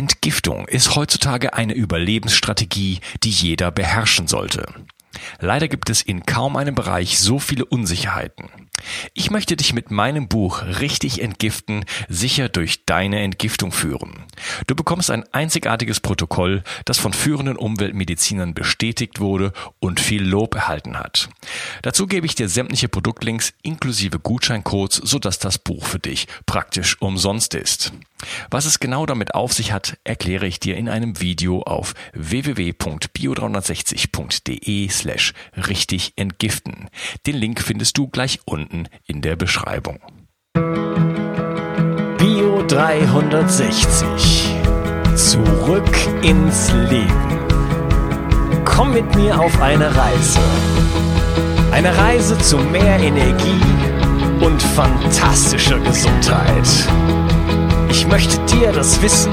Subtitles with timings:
[0.00, 4.64] Entgiftung ist heutzutage eine Überlebensstrategie, die jeder beherrschen sollte.
[5.40, 8.48] Leider gibt es in kaum einem Bereich so viele Unsicherheiten.
[9.12, 14.24] Ich möchte dich mit meinem Buch Richtig entgiften sicher durch deine Entgiftung führen.
[14.66, 20.98] Du bekommst ein einzigartiges Protokoll, das von führenden Umweltmedizinern bestätigt wurde und viel Lob erhalten
[20.98, 21.28] hat.
[21.82, 27.52] Dazu gebe ich dir sämtliche Produktlinks inklusive Gutscheincodes, sodass das Buch für dich praktisch umsonst
[27.52, 27.92] ist.
[28.50, 34.88] Was es genau damit auf sich hat, erkläre ich dir in einem Video auf www.bio360.de
[34.88, 36.88] slash richtig entgiften.
[37.26, 40.00] Den Link findest du gleich unten in der Beschreibung.
[42.18, 44.56] Bio 360.
[45.14, 47.38] Zurück ins Leben.
[48.64, 50.40] Komm mit mir auf eine Reise.
[51.72, 53.60] Eine Reise zu mehr Energie
[54.40, 56.66] und fantastischer Gesundheit.
[57.90, 59.32] Ich möchte dir das Wissen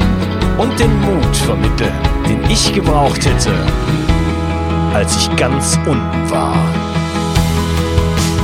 [0.57, 1.93] und den Mut vermitteln,
[2.27, 3.53] den ich gebraucht hätte,
[4.95, 6.58] als ich ganz unten war.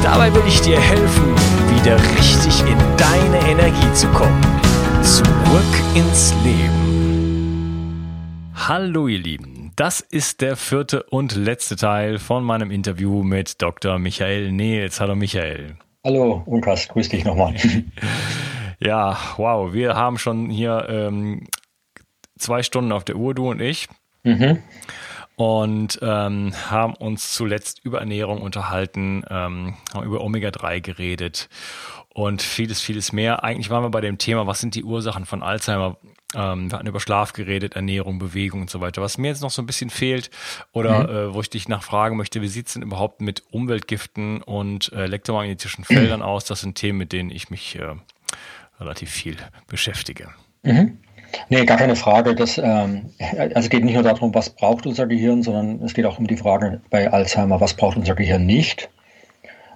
[0.04, 1.34] Dabei will ich dir helfen,
[1.76, 4.40] wieder richtig in deine Energie zu kommen.
[5.02, 8.04] Zurück ins Leben.
[8.54, 13.98] Hallo ihr Lieben, das ist der vierte und letzte Teil von meinem Interview mit Dr.
[13.98, 15.02] Michael Nils.
[15.02, 15.76] Hallo Michael.
[16.04, 17.56] Hallo Unkas, grüß dich nochmal.
[18.84, 21.48] Ja, wow, wir haben schon hier ähm,
[22.38, 23.88] zwei Stunden auf der Uhr, du und ich.
[24.24, 24.62] Mhm.
[25.36, 31.50] Und ähm, haben uns zuletzt über Ernährung unterhalten, ähm, haben über Omega-3 geredet
[32.14, 33.44] und vieles, vieles mehr.
[33.44, 35.98] Eigentlich waren wir bei dem Thema, was sind die Ursachen von Alzheimer?
[36.36, 39.02] Ähm, wir hatten über Schlaf geredet, Ernährung, Bewegung und so weiter.
[39.02, 40.30] Was mir jetzt noch so ein bisschen fehlt
[40.74, 41.10] oder mhm.
[41.10, 45.06] äh, wo ich dich nachfragen möchte, wie sieht es denn überhaupt mit Umweltgiften und äh,
[45.06, 46.46] elektromagnetischen Feldern aus?
[46.46, 47.96] Das sind Themen, mit denen ich mich äh,
[48.80, 50.30] relativ viel beschäftige.
[50.64, 50.98] Mhm.
[51.50, 52.36] Nee, gar keine Frage.
[52.36, 56.06] Das, ähm, also es geht nicht nur darum, was braucht unser Gehirn, sondern es geht
[56.06, 58.90] auch um die Frage bei Alzheimer, was braucht unser Gehirn nicht.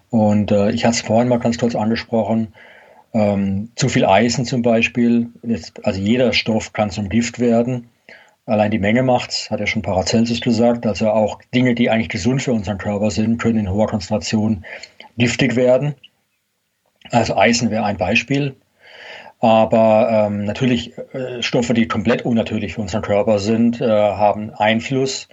[0.09, 2.53] Und äh, ich hatte es vorhin mal ganz kurz angesprochen.
[3.13, 7.89] Ähm, zu viel Eisen zum Beispiel, jetzt, also jeder Stoff kann zum Gift werden.
[8.45, 10.85] Allein die Menge macht's, hat ja schon Paracelsus gesagt.
[10.85, 14.65] Also auch Dinge, die eigentlich gesund für unseren Körper sind, können in hoher Konzentration
[15.17, 15.95] giftig werden.
[17.11, 18.55] Also Eisen wäre ein Beispiel.
[19.39, 25.27] Aber ähm, natürlich äh, Stoffe, die komplett unnatürlich für unseren Körper sind, äh, haben Einfluss.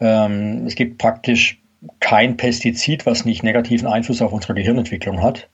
[0.00, 1.60] Ähm, es gibt praktisch
[2.00, 5.48] kein Pestizid, was nicht negativen Einfluss auf unsere Gehirnentwicklung hat.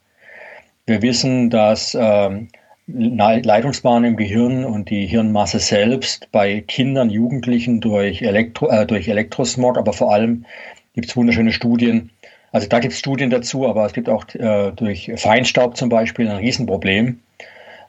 [0.86, 2.48] Wir wissen, dass ähm,
[2.86, 9.76] Leitungsbahnen im Gehirn und die Hirnmasse selbst bei Kindern, Jugendlichen durch, Elektro, äh, durch Elektrosmog,
[9.76, 10.46] aber vor allem
[10.94, 12.10] gibt es wunderschöne Studien.
[12.52, 16.28] Also da gibt es Studien dazu, aber es gibt auch äh, durch Feinstaub zum Beispiel
[16.28, 17.20] ein Riesenproblem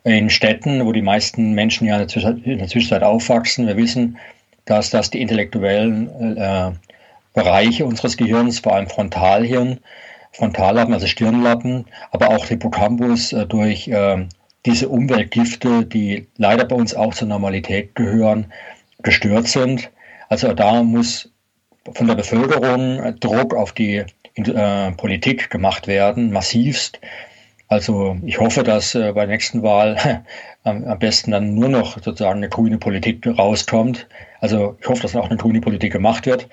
[0.07, 2.07] in Städten, wo die meisten Menschen ja in
[2.57, 3.67] der Zwischenzeit aufwachsen.
[3.67, 4.17] Wir wissen,
[4.65, 6.71] dass das die intellektuellen äh,
[7.33, 9.79] Bereiche unseres Gehirns, vor allem Frontalhirn,
[10.31, 14.25] Frontallappen, also Stirnlappen, aber auch Hippocampus äh, durch äh,
[14.65, 18.51] diese Umweltgifte, die leider bei uns auch zur Normalität gehören,
[19.03, 19.89] gestört sind.
[20.29, 21.31] Also da muss
[21.93, 24.03] von der Bevölkerung Druck auf die
[24.35, 26.99] äh, Politik gemacht werden, massivst,
[27.67, 30.23] also ich hoffe, dass äh, bei der nächsten Wahl
[30.63, 34.07] am, am, besten dann nur noch sozusagen eine grüne Politik rauskommt.
[34.39, 36.47] Also ich hoffe, dass auch eine grüne Politik gemacht wird,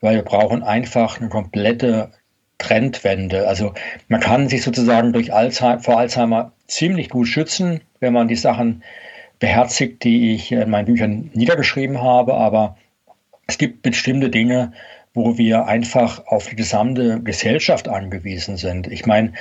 [0.00, 2.10] weil wir brauchen einfach eine komplette
[2.58, 3.48] Trendwende.
[3.48, 3.74] Also
[4.08, 8.82] man kann sich sozusagen durch Alzheimer, vor Alzheimer ziemlich gut schützen, wenn man die Sachen
[9.40, 12.34] beherzigt, die ich in meinen Büchern niedergeschrieben habe.
[12.34, 12.76] Aber
[13.46, 14.72] es gibt bestimmte Dinge,
[15.14, 18.86] wo wir einfach auf die gesamte Gesellschaft angewiesen sind.
[18.86, 19.32] Ich meine,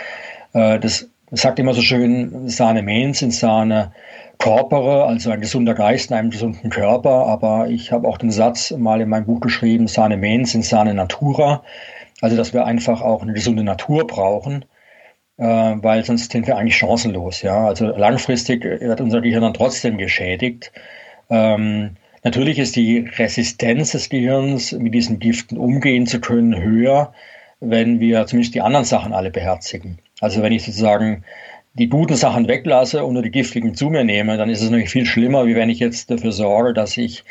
[0.53, 3.91] äh, das sagt immer so schön, Sahne mens in Sahne
[4.37, 7.27] corpore, also ein gesunder Geist in einem gesunden Körper.
[7.27, 10.93] Aber ich habe auch den Satz mal in meinem Buch geschrieben, Sahne mens in Sahne
[10.93, 11.63] natura.
[12.21, 14.65] Also, dass wir einfach auch eine gesunde Natur brauchen,
[15.37, 17.41] äh, weil sonst sind wir eigentlich chancenlos.
[17.41, 20.71] Ja, also langfristig wird unser Gehirn dann trotzdem geschädigt.
[21.29, 27.13] Ähm, natürlich ist die Resistenz des Gehirns, mit diesen Giften umgehen zu können, höher,
[27.61, 29.99] wenn wir zumindest die anderen Sachen alle beherzigen.
[30.21, 31.23] Also wenn ich sozusagen
[31.73, 34.89] die guten Sachen weglasse und nur die giftigen zu mir nehme, dann ist es natürlich
[34.89, 37.23] viel schlimmer, wie wenn ich jetzt dafür sorge, dass ich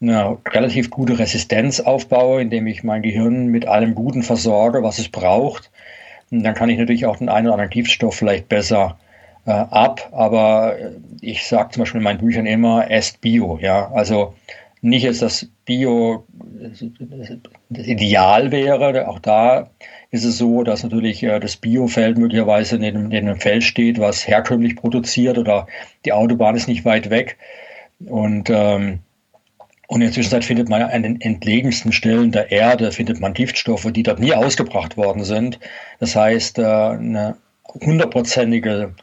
[0.00, 5.08] eine relativ gute Resistenz aufbaue, indem ich mein Gehirn mit allem Guten versorge, was es
[5.08, 5.70] braucht.
[6.30, 8.98] Und dann kann ich natürlich auch den einen oder anderen Giftstoff vielleicht besser
[9.46, 10.10] äh, ab.
[10.12, 10.76] Aber
[11.20, 13.58] ich sage zum Beispiel in meinen Büchern immer, esst Bio.
[13.62, 14.34] Ja, also
[14.82, 16.26] nicht jetzt das Bio
[17.68, 19.08] das Ideal wäre.
[19.08, 19.70] Auch da
[20.10, 24.76] ist es so, dass natürlich äh, das Biofeld möglicherweise in einem, Feld steht, was herkömmlich
[24.76, 25.66] produziert oder
[26.04, 27.36] die Autobahn ist nicht weit weg.
[28.04, 29.00] Und, ähm,
[29.88, 33.90] und in der Zwischenzeit findet man an den entlegensten Stellen der Erde findet man Giftstoffe,
[33.92, 35.58] die dort nie ausgebracht worden sind.
[36.00, 37.36] Das heißt, äh, eine
[37.74, 38.94] hundertprozentige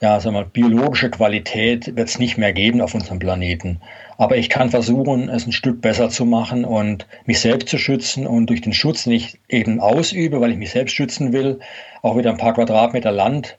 [0.00, 3.80] ja, sagen wir, biologische Qualität wird es nicht mehr geben auf unserem Planeten.
[4.18, 8.26] Aber ich kann versuchen, es ein Stück besser zu machen und mich selbst zu schützen
[8.26, 11.60] und durch den Schutz, den ich eben ausübe, weil ich mich selbst schützen will,
[12.02, 13.56] auch wieder ein paar Quadratmeter Land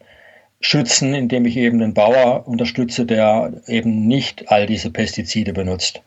[0.62, 6.02] schützen, indem ich eben den Bauer unterstütze, der eben nicht all diese Pestizide benutzt.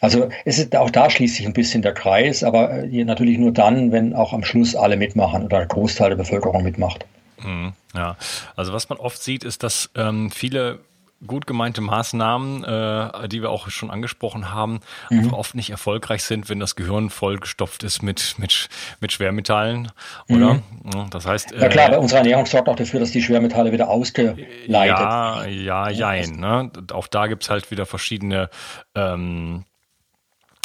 [0.00, 3.92] Also es ist auch da schließt sich ein bisschen der Kreis, aber natürlich nur dann,
[3.92, 7.06] wenn auch am Schluss alle mitmachen oder ein Großteil der Bevölkerung mitmacht.
[7.40, 8.16] Mhm, ja,
[8.56, 10.80] also was man oft sieht, ist, dass ähm, viele
[11.26, 14.80] gut gemeinte Maßnahmen, äh, die wir auch schon angesprochen haben,
[15.10, 15.18] mhm.
[15.20, 18.68] einfach oft nicht erfolgreich sind, wenn das Gehirn vollgestopft ist mit, mit,
[19.00, 19.92] mit Schwermetallen,
[20.28, 20.54] oder?
[20.54, 21.10] Mhm.
[21.10, 21.52] Das heißt.
[21.52, 25.88] Ja klar, äh, unsere Ernährung sorgt auch dafür, dass die Schwermetalle wieder ausgeleitet Ja, ja,
[25.90, 26.36] jein.
[26.36, 26.70] Ne?
[26.92, 28.50] Auch da gibt's halt wieder verschiedene
[28.94, 29.64] ähm,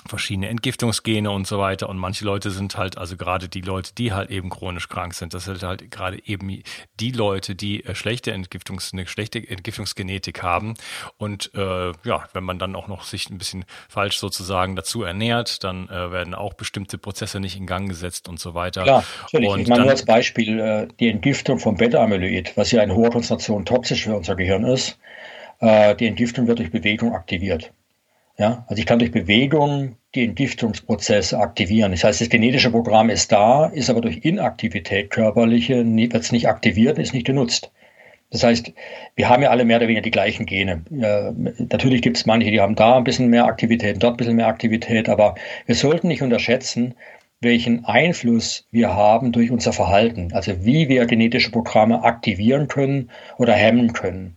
[0.07, 1.89] verschiedene Entgiftungsgene und so weiter.
[1.89, 5.33] Und manche Leute sind halt, also gerade die Leute, die halt eben chronisch krank sind,
[5.33, 6.63] das sind halt gerade eben
[6.99, 10.75] die Leute, die äh, schlechte Entgiftungs, eine schlechte Entgiftungsgenetik haben.
[11.17, 15.63] Und äh, ja, wenn man dann auch noch sich ein bisschen falsch sozusagen dazu ernährt,
[15.63, 18.83] dann äh, werden auch bestimmte Prozesse nicht in Gang gesetzt und so weiter.
[18.83, 19.49] Klar, natürlich.
[19.49, 23.09] Und ich meine nur als Beispiel äh, die Entgiftung von Beta-Amyloid, was ja in hoher
[23.09, 24.97] Konzentration toxisch für unser Gehirn ist.
[25.59, 27.71] Äh, die Entgiftung wird durch Bewegung aktiviert.
[28.39, 31.91] Ja, also ich kann durch Bewegung die Entgiftungsprozesse aktivieren.
[31.91, 36.47] Das heißt, das genetische Programm ist da, ist aber durch Inaktivität körperliche, wird es nicht
[36.47, 37.71] aktiviert, ist nicht genutzt.
[38.29, 38.73] Das heißt,
[39.15, 40.83] wir haben ja alle mehr oder weniger die gleichen Gene.
[40.91, 41.31] Äh,
[41.69, 44.47] natürlich gibt es manche, die haben da ein bisschen mehr Aktivität, dort ein bisschen mehr
[44.47, 45.35] Aktivität, aber
[45.65, 46.93] wir sollten nicht unterschätzen,
[47.39, 53.53] welchen Einfluss wir haben durch unser Verhalten, also wie wir genetische Programme aktivieren können oder
[53.53, 54.35] hemmen können.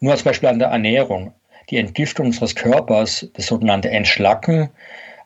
[0.00, 1.32] Nur als Beispiel an der Ernährung
[1.70, 4.70] die Entgiftung unseres Körpers, das sogenannte Entschlacken,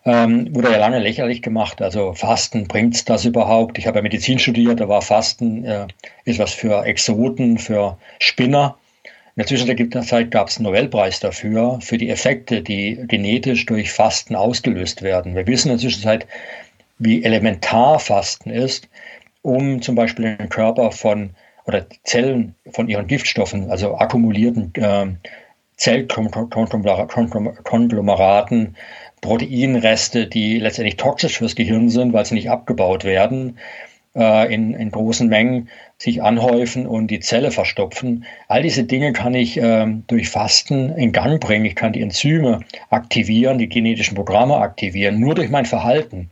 [0.04, 1.82] ähm, wurde ja lange lächerlich gemacht.
[1.82, 3.78] Also Fasten, bringt's das überhaupt?
[3.78, 5.86] Ich habe ja Medizin studiert, da war Fasten äh,
[6.24, 8.76] ist was für Exoten, für Spinner.
[9.36, 14.34] In der Zwischenzeit gab es einen Nobelpreis dafür, für die Effekte, die genetisch durch Fasten
[14.34, 15.34] ausgelöst werden.
[15.34, 16.26] Wir wissen in der Zwischenzeit,
[16.98, 18.88] wie elementar Fasten ist,
[19.42, 21.30] um zum Beispiel den Körper von
[21.66, 25.06] oder Zellen von ihren Giftstoffen, also akkumulierten äh,
[25.80, 28.76] Zellkonglomeraten,
[29.22, 33.56] Proteinreste, die letztendlich toxisch fürs Gehirn sind, weil sie nicht abgebaut werden,
[34.14, 38.26] äh, in, in großen Mengen sich anhäufen und die Zelle verstopfen.
[38.46, 41.64] All diese Dinge kann ich äh, durch Fasten in Gang bringen.
[41.64, 42.60] Ich kann die Enzyme
[42.90, 46.28] aktivieren, die genetischen Programme aktivieren, nur durch mein Verhalten.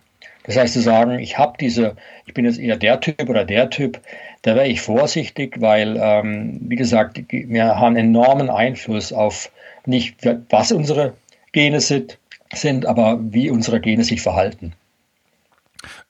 [0.48, 3.68] Das heißt zu sagen, ich habe diese, ich bin jetzt eher der Typ oder der
[3.68, 4.00] Typ,
[4.40, 9.50] da wäre ich vorsichtig, weil, ähm, wie gesagt, wir haben enormen Einfluss auf
[9.84, 10.16] nicht,
[10.48, 11.12] was unsere
[11.52, 12.18] Gene sind,
[12.54, 14.72] sind aber wie unsere Gene sich verhalten.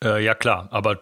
[0.05, 1.01] Äh, ja, klar, aber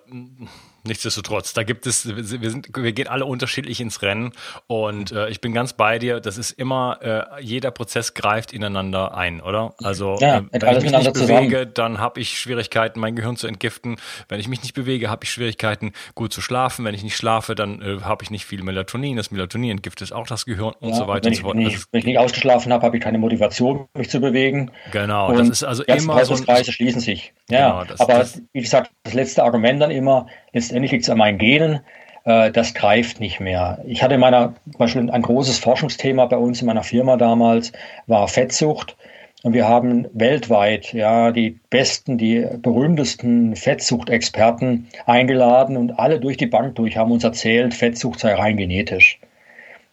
[0.87, 4.33] Nichtsdestotrotz, da gibt es, wir, sind, wir gehen alle unterschiedlich ins Rennen
[4.67, 6.21] und äh, ich bin ganz bei dir.
[6.21, 9.75] Das ist immer, äh, jeder Prozess greift ineinander ein, oder?
[9.83, 13.47] Also ja, äh, wenn ich mich nicht bewege, dann habe ich Schwierigkeiten, mein Gehirn zu
[13.47, 13.97] entgiften.
[14.29, 16.85] Wenn ich mich nicht bewege, habe ich Schwierigkeiten, gut zu schlafen.
[16.85, 19.17] Wenn ich nicht schlafe, dann äh, habe ich nicht viel Melatonin.
[19.17, 21.57] Das Melatonin entgiftet auch das Gehirn und ja, so weiter und so fort.
[21.57, 24.71] Wenn, ich, wenn ich nicht ausgeschlafen habe, habe ich keine Motivation, mich zu bewegen.
[24.93, 26.37] Genau, und das ist also immer so.
[26.47, 27.33] Kreise schließen sich.
[27.51, 30.27] Ja, genau, das, aber das, wie gesagt, das letzte Argument dann immer,
[30.57, 31.81] letztendlich liegt es an meinen Genen,
[32.25, 33.79] äh, das greift nicht mehr.
[33.87, 37.73] Ich hatte in meiner, zum Beispiel ein großes Forschungsthema bei uns in meiner Firma damals,
[38.07, 38.97] war Fettsucht.
[39.43, 46.47] Und wir haben weltweit ja die besten, die berühmtesten Fettsuchtexperten eingeladen und alle durch die
[46.47, 49.21] Bank durch haben uns erzählt, Fettsucht sei rein genetisch.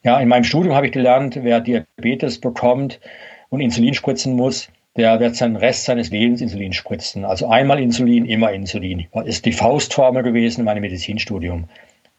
[0.03, 3.01] Ja, in meinem Studium habe ich gelernt, wer Diabetes bekommt
[3.50, 7.25] und Insulin spritzen muss, der wird seinen Rest seines Lebens Insulin spritzen.
[7.25, 9.07] Also einmal Insulin, immer Insulin.
[9.13, 11.69] Das ist die Faustformel gewesen in meinem Medizinstudium.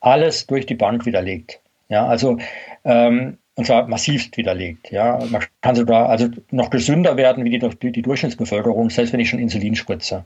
[0.01, 1.61] Alles durch die Bank widerlegt.
[1.89, 2.39] Ja, also
[2.85, 4.91] ähm, und zwar massivst widerlegt.
[4.91, 9.29] Ja, man kann sogar also noch gesünder werden wie die, die Durchschnittsbevölkerung, selbst wenn ich
[9.29, 10.25] schon Insulin spritze.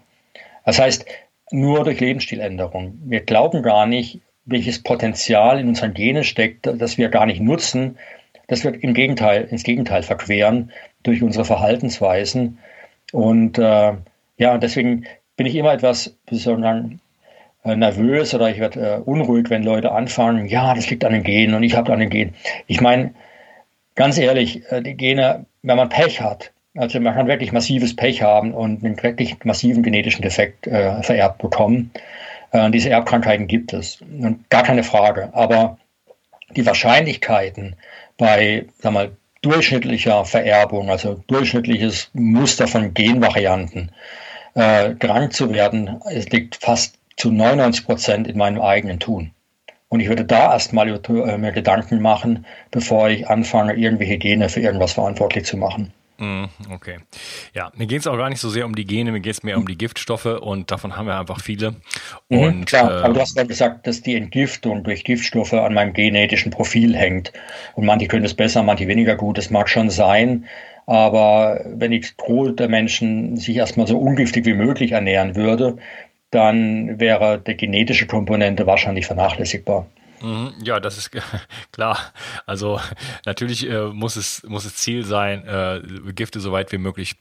[0.65, 1.05] Das heißt,
[1.51, 2.99] nur durch Lebensstiländerung.
[3.05, 7.99] Wir glauben gar nicht, welches Potenzial in unseren Genen steckt, das wir gar nicht nutzen,
[8.49, 12.59] das wird im Gegenteil, ins Gegenteil verqueren durch unsere Verhaltensweisen.
[13.13, 13.93] Und äh,
[14.39, 17.01] ja, deswegen bin ich immer etwas, man
[17.65, 21.23] äh, nervös oder ich werde äh, unruhig, wenn Leute anfangen, ja, das liegt an den
[21.23, 22.35] Genen und ich habe an den Genen.
[22.67, 23.15] Ich meine,
[23.95, 28.23] ganz ehrlich, äh, die Gene, wenn man Pech hat, also man kann wirklich massives Pech
[28.23, 31.91] haben und einen wirklich massiven genetischen Defekt äh, vererbt bekommen.
[32.53, 33.99] Äh, diese Erbkrankheiten gibt es.
[34.49, 35.31] Gar keine Frage.
[35.33, 35.79] Aber
[36.57, 37.77] die Wahrscheinlichkeiten,
[38.19, 43.93] bei sag mal, durchschnittlicher Vererbung, also durchschnittliches Muster von Genvarianten,
[44.55, 49.31] äh, krank zu werden, es liegt fast zu 99 Prozent in meinem eigenen Tun.
[49.89, 54.61] Und ich würde da erstmal äh, mir Gedanken machen, bevor ich anfange, irgendwelche Gene für
[54.61, 55.93] irgendwas verantwortlich zu machen.
[56.19, 56.99] Mhm, okay.
[57.55, 59.43] Ja, mir geht es auch gar nicht so sehr um die Gene, mir geht es
[59.45, 61.77] mehr um die Giftstoffe und davon haben wir einfach viele.
[62.29, 65.75] Mhm, und, klar, äh, aber du hast ja gesagt, dass die Entgiftung durch Giftstoffe an
[65.75, 67.33] meinem genetischen Profil hängt.
[67.75, 69.39] Und manche können es besser, manche weniger gut.
[69.39, 70.47] Das mag schon sein.
[70.87, 75.77] Aber wenn ich Gros der Menschen sich erstmal so ungiftig wie möglich ernähren würde,
[76.31, 79.87] dann wäre die genetische Komponente wahrscheinlich vernachlässigbar.
[80.21, 81.11] Mhm, ja, das ist
[81.73, 81.99] klar.
[82.47, 82.81] Also
[83.27, 85.83] natürlich äh, muss es muss es Ziel sein, äh,
[86.13, 87.17] Gifte so weit wie möglich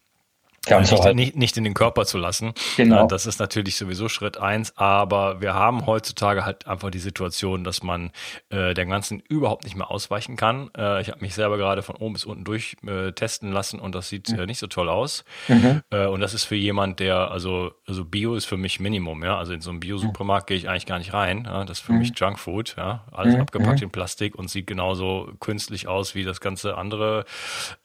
[0.70, 1.16] ja, nicht, halt.
[1.16, 2.54] nicht, nicht, in den Körper zu lassen.
[2.76, 3.08] Genau.
[3.08, 7.84] Das ist natürlich sowieso Schritt eins, aber wir haben heutzutage halt einfach die Situation, dass
[7.84, 8.12] man
[8.50, 10.70] äh, der Ganzen überhaupt nicht mehr ausweichen kann.
[10.78, 13.96] Äh, ich habe mich selber gerade von oben bis unten durch äh, testen lassen und
[13.96, 14.46] das sieht mhm.
[14.46, 15.24] nicht so toll aus.
[15.48, 15.82] Mhm.
[15.92, 19.38] Äh, und das ist für jemand, der, also, also Bio ist für mich Minimum, ja.
[19.38, 21.46] Also in so einem Bio-Supermarkt gehe ich eigentlich gar nicht rein.
[21.46, 21.64] Ja?
[21.66, 22.00] Das ist für mhm.
[22.00, 23.06] mich Junkfood, ja.
[23.12, 23.42] Alles mhm.
[23.42, 23.86] abgepackt mhm.
[23.86, 27.26] in Plastik und sieht genauso künstlich aus wie das ganze andere,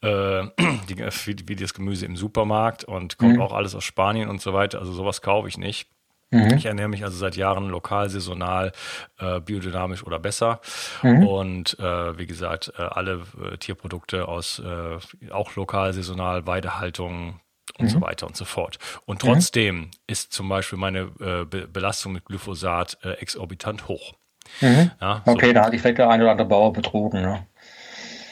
[0.01, 0.43] äh,
[0.89, 2.72] die, wie, wie das Gemüse im Supermarkt.
[2.73, 3.41] Markt und kommt mhm.
[3.41, 4.79] auch alles aus Spanien und so weiter.
[4.79, 5.87] Also sowas kaufe ich nicht.
[6.31, 6.55] Mhm.
[6.55, 8.71] Ich ernähre mich also seit Jahren lokal, saisonal,
[9.19, 10.61] äh, biodynamisch oder besser.
[11.03, 11.27] Mhm.
[11.27, 17.39] Und äh, wie gesagt, äh, alle äh, Tierprodukte aus äh, auch lokal, saisonal, Weidehaltung
[17.77, 17.89] und mhm.
[17.89, 18.79] so weiter und so fort.
[19.05, 19.27] Und mhm.
[19.27, 24.13] trotzdem ist zum Beispiel meine äh, Be Belastung mit Glyphosat exorbitant hoch.
[24.59, 24.91] Mhm.
[24.99, 25.53] Ja, okay, so.
[25.53, 27.21] da hat ich vielleicht der eine oder andere Bauer betrogen.
[27.21, 27.47] Ne?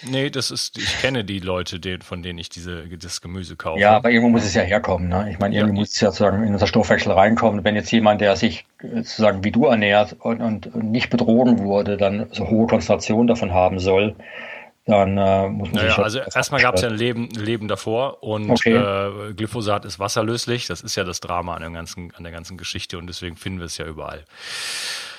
[0.03, 3.79] Nee, das ist, ich kenne die Leute, den, von denen ich diese, das Gemüse kaufe.
[3.79, 5.09] Ja, aber irgendwo muss es ja herkommen.
[5.09, 5.29] Ne?
[5.31, 5.79] Ich meine, irgendwie ja.
[5.81, 7.63] muss es ja sozusagen in unser Stoffwechsel reinkommen.
[7.63, 12.27] Wenn jetzt jemand, der sich sozusagen wie du ernährt und, und nicht betrogen wurde, dann
[12.31, 14.15] so hohe Konzentration davon haben soll,
[14.85, 18.23] dann äh, muss man naja, sich Also erstmal gab es ja ein Leben, Leben davor
[18.23, 18.73] und okay.
[18.73, 20.65] äh, Glyphosat ist wasserlöslich.
[20.65, 23.59] Das ist ja das Drama an der, ganzen, an der ganzen Geschichte und deswegen finden
[23.59, 24.23] wir es ja überall.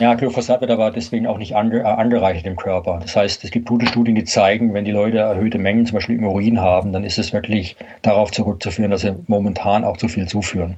[0.01, 2.99] Ja, Glyphosat wird aber deswegen auch nicht ange, äh, angereichert im Körper.
[3.01, 6.17] Das heißt, es gibt gute Studien, die zeigen, wenn die Leute erhöhte Mengen zum Beispiel
[6.17, 10.27] im Urin haben, dann ist es wirklich darauf zurückzuführen, dass sie momentan auch zu viel
[10.27, 10.77] zuführen.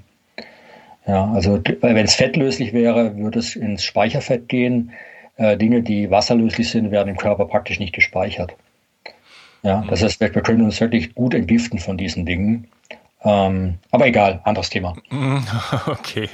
[1.07, 4.93] Ja, also wenn es fettlöslich wäre, würde es ins Speicherfett gehen.
[5.37, 8.55] Äh, Dinge, die wasserlöslich sind, werden im Körper praktisch nicht gespeichert.
[9.65, 12.69] Ja, das heißt, wir können uns wirklich gut entgiften von diesen Dingen.
[13.27, 14.95] Ähm, aber egal, anderes Thema.
[15.87, 16.29] Okay,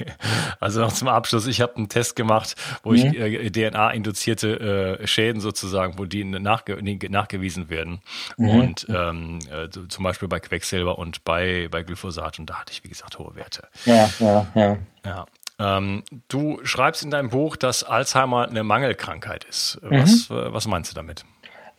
[0.59, 1.47] also noch zum Abschluss.
[1.47, 2.95] Ich habe einen Test gemacht, wo mhm.
[2.97, 6.77] ich äh, DNA-induzierte äh, Schäden sozusagen, wo die nachge
[7.09, 8.01] nachgewiesen werden.
[8.37, 8.49] Mhm.
[8.49, 12.39] Und ähm, äh, zum Beispiel bei Quecksilber und bei, bei Glyphosat.
[12.39, 13.69] Und da hatte ich, wie gesagt, hohe Werte.
[13.85, 14.77] Ja, ja, ja.
[15.05, 15.25] ja.
[15.59, 19.79] Ähm, du schreibst in deinem Buch, dass Alzheimer eine Mangelkrankheit ist.
[19.83, 20.53] Was, mhm.
[20.53, 21.23] Was meinst du damit?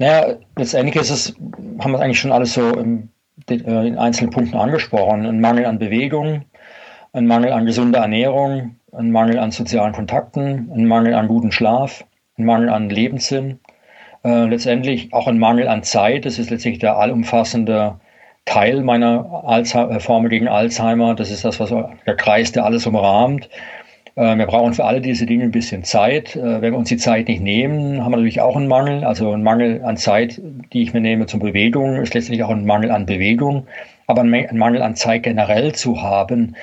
[0.02, 1.36] Naja, letztendlich ist es,
[1.78, 3.10] haben wir eigentlich schon alles so im,
[3.48, 5.24] äh, in einzelnen Punkten angesprochen.
[5.24, 6.42] Ein Mangel an Bewegung,
[7.12, 12.04] ein Mangel an gesunder Ernährung, ein Mangel an sozialen Kontakten, ein Mangel an guten Schlaf,
[12.36, 13.60] ein Mangel an Lebenssinn,
[14.24, 16.24] äh, letztendlich auch ein Mangel an Zeit.
[16.24, 18.00] Das ist letztlich der allumfassende
[18.44, 21.14] Teil meiner Alzheimer, äh, Formel gegen Alzheimer.
[21.14, 23.48] Das ist das, was der Kreis, der alles umrahmt.
[24.14, 26.36] Äh, wir brauchen für alle diese Dinge ein bisschen Zeit.
[26.36, 29.04] Äh, wenn wir uns die Zeit nicht nehmen, haben wir natürlich auch einen Mangel.
[29.04, 30.40] Also ein Mangel an Zeit,
[30.72, 33.66] die ich mir nehme zur Bewegung, ist letztlich auch ein Mangel an Bewegung.
[34.06, 36.56] Aber ein Mangel an Zeit generell zu haben,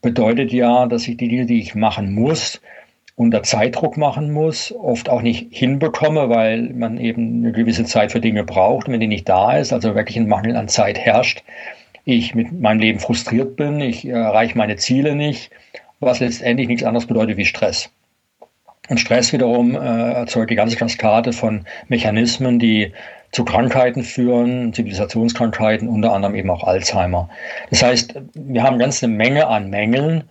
[0.00, 2.60] bedeutet ja, dass ich die Dinge, die ich machen muss,
[3.16, 8.20] unter Zeitdruck machen muss, oft auch nicht hinbekomme, weil man eben eine gewisse Zeit für
[8.20, 8.86] Dinge braucht.
[8.86, 11.42] Und wenn die nicht da ist, also wirklich ein Mangel an Zeit herrscht,
[12.04, 15.50] ich mit meinem Leben frustriert bin, ich erreiche meine Ziele nicht
[16.04, 17.90] was letztendlich nichts anderes bedeutet wie Stress.
[18.88, 22.92] Und Stress wiederum äh, erzeugt die ganze Kaskade von Mechanismen, die
[23.32, 27.28] zu Krankheiten führen, Zivilisationskrankheiten, unter anderem eben auch Alzheimer.
[27.70, 30.24] Das heißt, wir haben ganz eine Menge an Mängeln.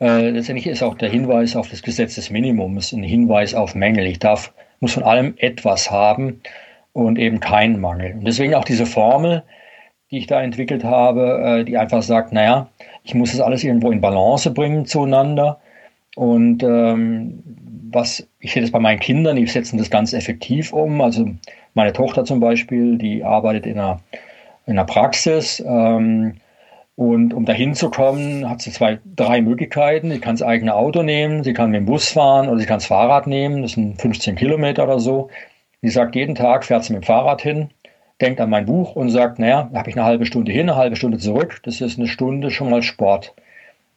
[0.00, 4.06] Äh, letztendlich ist auch der Hinweis auf das Gesetz des Minimums ein Hinweis auf Mängel.
[4.06, 6.40] Ich darf, muss von allem etwas haben
[6.92, 8.12] und eben keinen Mangel.
[8.12, 9.42] Und deswegen auch diese Formel,
[10.10, 12.70] die ich da entwickelt habe, äh, die einfach sagt, naja,
[13.06, 15.60] ich muss das alles irgendwo in Balance bringen zueinander.
[16.16, 17.42] Und ähm,
[17.92, 21.00] was ich sehe das bei meinen Kindern, die setzen das ganz effektiv um.
[21.00, 21.28] Also
[21.74, 24.00] meine Tochter zum Beispiel, die arbeitet in einer,
[24.66, 25.62] in einer Praxis.
[25.64, 26.34] Ähm,
[26.96, 30.10] und um dahin zu kommen, hat sie zwei, drei Möglichkeiten.
[30.10, 32.78] Sie kann das eigene Auto nehmen, sie kann mit dem Bus fahren oder sie kann
[32.78, 33.62] das Fahrrad nehmen.
[33.62, 35.28] Das sind 15 Kilometer oder so.
[35.80, 37.68] Sie sagt, jeden Tag fährt sie mit dem Fahrrad hin
[38.20, 40.76] denkt an mein Buch und sagt, naja, da habe ich eine halbe Stunde hin, eine
[40.76, 41.60] halbe Stunde zurück.
[41.64, 43.34] Das ist eine Stunde schon mal Sport.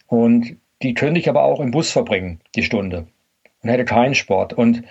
[0.08, 3.08] Und die könnte ich aber auch im Bus verbringen, die Stunde.
[3.62, 4.54] Und hätte keinen Sport.
[4.54, 4.84] Und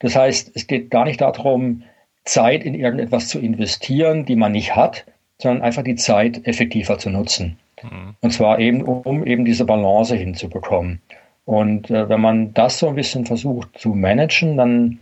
[0.00, 1.82] das heißt, es geht gar nicht darum,
[2.24, 5.04] Zeit in irgendetwas zu investieren, die man nicht hat,
[5.38, 7.58] sondern einfach die Zeit effektiver zu nutzen.
[7.82, 8.14] Mhm.
[8.20, 11.00] Und zwar eben, um eben diese Balance hinzubekommen.
[11.44, 14.98] Und äh, wenn man das so ein bisschen versucht zu managen, dann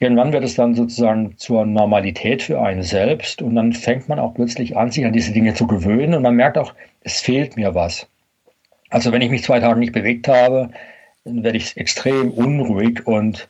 [0.00, 4.34] irgendwann wird es dann sozusagen zur Normalität für einen selbst und dann fängt man auch
[4.34, 7.74] plötzlich an, sich an diese Dinge zu gewöhnen und man merkt auch, es fehlt mir
[7.74, 8.08] was.
[8.88, 10.70] Also wenn ich mich zwei Tage nicht bewegt habe,
[11.24, 13.48] dann werde ich extrem unruhig und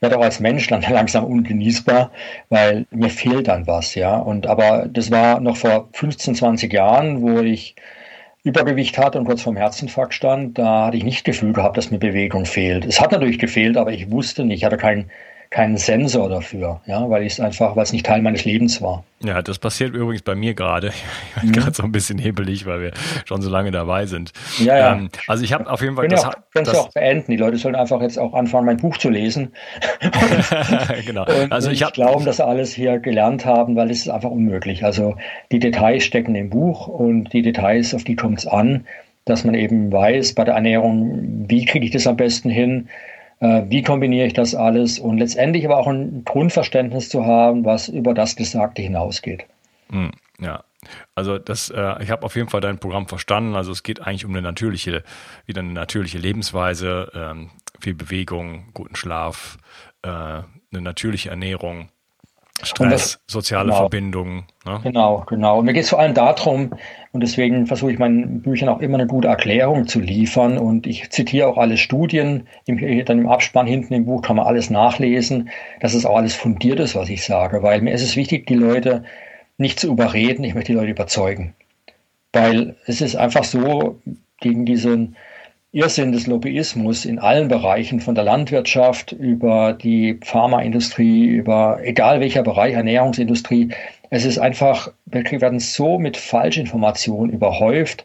[0.00, 2.10] werde auch als Mensch dann langsam ungenießbar,
[2.48, 4.16] weil mir fehlt dann was, ja.
[4.16, 7.76] Und aber das war noch vor 15, 20 Jahren, wo ich
[8.42, 11.98] Übergewicht hatte und kurz vorm Herzinfarkt stand, da hatte ich nicht Gefühl gehabt, dass mir
[11.98, 12.84] Bewegung fehlt.
[12.84, 15.10] Es hat natürlich gefehlt, aber ich wusste nicht, ich hatte kein
[15.52, 19.04] keinen Sensor dafür, ja, weil ich es einfach, weil es nicht Teil meines Lebens war.
[19.22, 20.92] Ja, das passiert übrigens bei mir gerade.
[21.36, 21.54] Ich bin mhm.
[21.54, 22.92] gerade so ein bisschen hebelig, weil wir
[23.26, 24.32] schon so lange dabei sind.
[24.58, 24.92] Ja, ja.
[24.94, 26.08] Ähm, also ich habe auf jeden Fall.
[26.08, 27.32] das, ja können es auch beenden.
[27.32, 29.52] Die Leute sollen einfach jetzt auch anfangen, mein Buch zu lesen.
[31.06, 31.24] genau.
[31.24, 34.30] Und also ich habe glauben, dass sie alles hier gelernt haben, weil es ist einfach
[34.30, 34.84] unmöglich.
[34.84, 35.16] Also
[35.50, 38.86] die Details stecken im Buch und die Details, auf die kommt es an,
[39.24, 42.88] dass man eben weiß bei der Ernährung, wie kriege ich das am besten hin
[43.42, 48.14] wie kombiniere ich das alles und letztendlich aber auch ein Grundverständnis zu haben, was über
[48.14, 49.46] das Gesagte hinausgeht.
[49.90, 50.64] Hm, ja,
[51.14, 53.54] also das, äh, ich habe auf jeden Fall dein Programm verstanden.
[53.54, 55.04] Also es geht eigentlich um eine natürliche,
[55.46, 59.58] wieder eine natürliche Lebensweise, ähm, viel Bewegung, guten Schlaf,
[60.02, 61.88] äh, eine natürliche Ernährung.
[62.62, 64.44] Stress, das, soziale genau, Verbindungen.
[64.64, 64.80] Ne?
[64.82, 65.58] Genau, genau.
[65.58, 66.72] Und mir geht es vor allem darum,
[67.12, 70.58] und deswegen versuche ich meinen Büchern auch immer eine gute Erklärung zu liefern.
[70.58, 72.46] Und ich zitiere auch alle Studien.
[72.66, 76.34] Im, dann im Abspann hinten im Buch kann man alles nachlesen, dass es auch alles
[76.34, 77.62] fundiert ist, was ich sage.
[77.62, 79.04] Weil mir ist es wichtig, die Leute
[79.58, 81.54] nicht zu überreden, ich möchte die Leute überzeugen.
[82.32, 84.00] Weil es ist einfach so,
[84.40, 85.16] gegen diesen
[85.74, 92.42] Irrsinn des Lobbyismus in allen Bereichen, von der Landwirtschaft über die Pharmaindustrie, über egal welcher
[92.42, 93.70] Bereich, Ernährungsindustrie.
[94.10, 98.04] Es ist einfach, wir werden so mit Falschinformationen überhäuft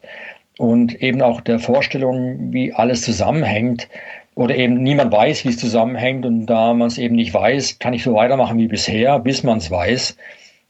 [0.57, 3.89] und eben auch der Vorstellung, wie alles zusammenhängt
[4.35, 7.93] oder eben niemand weiß, wie es zusammenhängt und da man es eben nicht weiß, kann
[7.93, 10.15] ich so weitermachen wie bisher, bis man es weiß.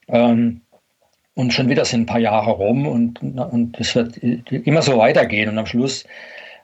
[0.08, 0.62] Ähm,
[1.36, 5.50] und schon wieder sind ein paar Jahre rum und, und es wird immer so weitergehen
[5.50, 6.04] und am Schluss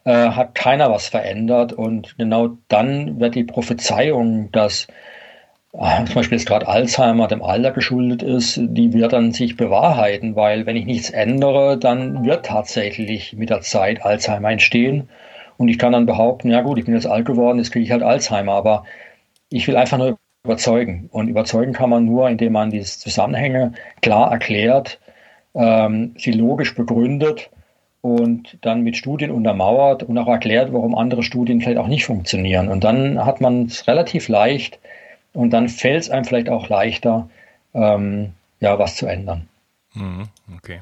[0.06, 1.74] äh, hat keiner was verändert.
[1.74, 4.88] Und genau dann wird die Prophezeiung, dass
[5.74, 10.36] äh, zum Beispiel jetzt gerade Alzheimer dem Alter geschuldet ist, die wird dann sich bewahrheiten,
[10.36, 15.10] weil wenn ich nichts ändere, dann wird tatsächlich mit der Zeit Alzheimer entstehen.
[15.58, 17.92] Und ich kann dann behaupten, ja gut, ich bin jetzt alt geworden, jetzt kriege ich
[17.92, 18.86] halt Alzheimer, aber
[19.50, 21.10] ich will einfach nur überzeugen.
[21.12, 25.00] Und überzeugen kann man nur, indem man diese Zusammenhänge klar erklärt,
[25.56, 27.50] ähm, sie logisch begründet
[28.04, 32.68] und dann mit Studien untermauert und auch erklärt, warum andere Studien vielleicht auch nicht funktionieren.
[32.68, 34.78] Und dann hat man es relativ leicht
[35.32, 37.30] und dann fällt es einem vielleicht auch leichter,
[37.74, 39.48] ähm, ja, was zu ändern.
[39.94, 40.82] Mhm, okay.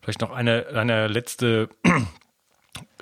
[0.00, 1.68] Vielleicht noch eine, eine letzte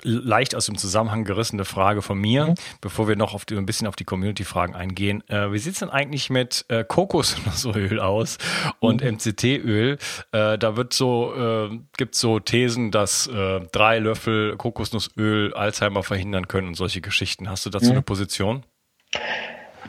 [0.03, 2.55] leicht aus dem Zusammenhang gerissene Frage von mir, mhm.
[2.81, 5.27] bevor wir noch auf die, ein bisschen auf die Community-Fragen eingehen.
[5.29, 8.37] Äh, wie sieht es denn eigentlich mit äh, Kokosnussöl aus
[8.79, 9.15] und mhm.
[9.15, 9.97] MCT-Öl?
[10.31, 16.47] Äh, da wird so, äh, gibt so Thesen, dass äh, drei Löffel Kokosnussöl Alzheimer verhindern
[16.47, 17.49] können und solche Geschichten.
[17.49, 17.91] Hast du dazu mhm.
[17.91, 18.63] eine Position?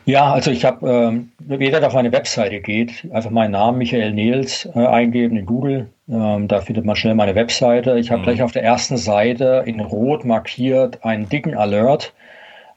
[0.09, 4.15] Ja, also ich habe, ähm, jeder, der auf meine Webseite geht, einfach meinen Namen Michael
[4.15, 5.91] Nils äh, eingeben in Google.
[6.09, 7.99] Ähm, da findet man schnell meine Webseite.
[7.99, 8.25] Ich habe mhm.
[8.25, 12.15] gleich auf der ersten Seite in Rot markiert einen dicken Alert.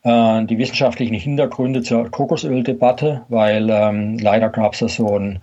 [0.03, 5.39] Äh, die wissenschaftlichen Hintergründe zur Kokosöldebatte, weil ähm, leider gab es da so ein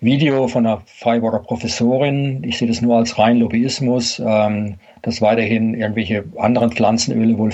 [0.00, 2.42] Video von einer Freiburger Professorin.
[2.44, 4.22] Ich sehe das nur als rein Lobbyismus.
[4.24, 7.52] Ähm, dass weiterhin irgendwelche anderen Pflanzenöle wohl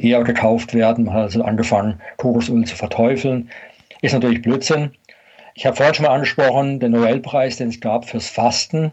[0.00, 1.06] eher gekauft werden.
[1.06, 3.50] Man hat also angefangen, Kokosöl zu verteufeln.
[4.00, 4.92] Ist natürlich Blödsinn.
[5.54, 8.92] Ich habe vorhin schon mal angesprochen, den Nobelpreis, den es gab fürs Fasten.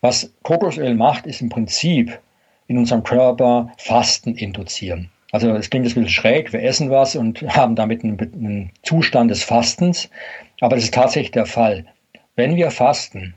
[0.00, 2.20] Was Kokosöl macht, ist im Prinzip
[2.68, 5.10] in unserem Körper Fasten induzieren.
[5.32, 9.32] Also es klingt ein bisschen schräg, wir essen was und haben damit einen, einen Zustand
[9.32, 10.08] des Fastens,
[10.60, 11.84] aber das ist tatsächlich der Fall.
[12.38, 13.34] Wenn wir fasten,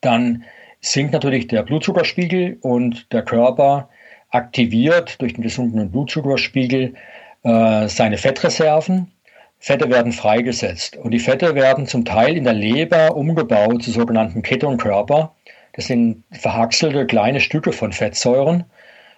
[0.00, 0.44] dann
[0.80, 3.90] sinkt natürlich der Blutzuckerspiegel und der Körper
[4.30, 6.94] aktiviert durch den gesunkenen Blutzuckerspiegel
[7.42, 9.12] äh, seine Fettreserven.
[9.58, 14.40] Fette werden freigesetzt und die Fette werden zum Teil in der Leber umgebaut zu sogenannten
[14.40, 15.34] Ketonkörper.
[15.74, 18.64] Das sind verhackselte kleine Stücke von Fettsäuren,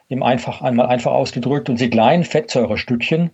[0.08, 1.68] eben einfach einmal einfach ausgedrückt.
[1.70, 3.30] Und diese kleinen Fettsäurestückchen,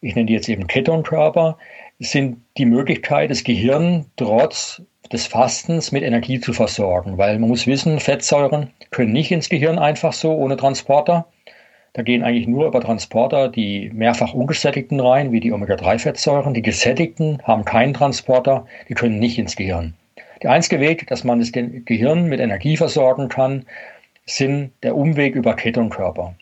[0.00, 1.58] ich nenne die jetzt eben Ketonkörper,
[2.02, 7.66] sind die Möglichkeit, das Gehirn trotz des Fastens mit Energie zu versorgen, weil man muss
[7.66, 11.26] wissen, Fettsäuren können nicht ins Gehirn einfach so ohne Transporter.
[11.92, 16.54] Da gehen eigentlich nur über Transporter die mehrfach ungesättigten rein, wie die Omega-3-Fettsäuren.
[16.54, 19.94] Die gesättigten haben keinen Transporter, die können nicht ins Gehirn.
[20.42, 23.66] Der einzige Weg, dass man das Gehirn mit Energie versorgen kann,
[24.24, 26.34] sind der Umweg über Ketonkörper.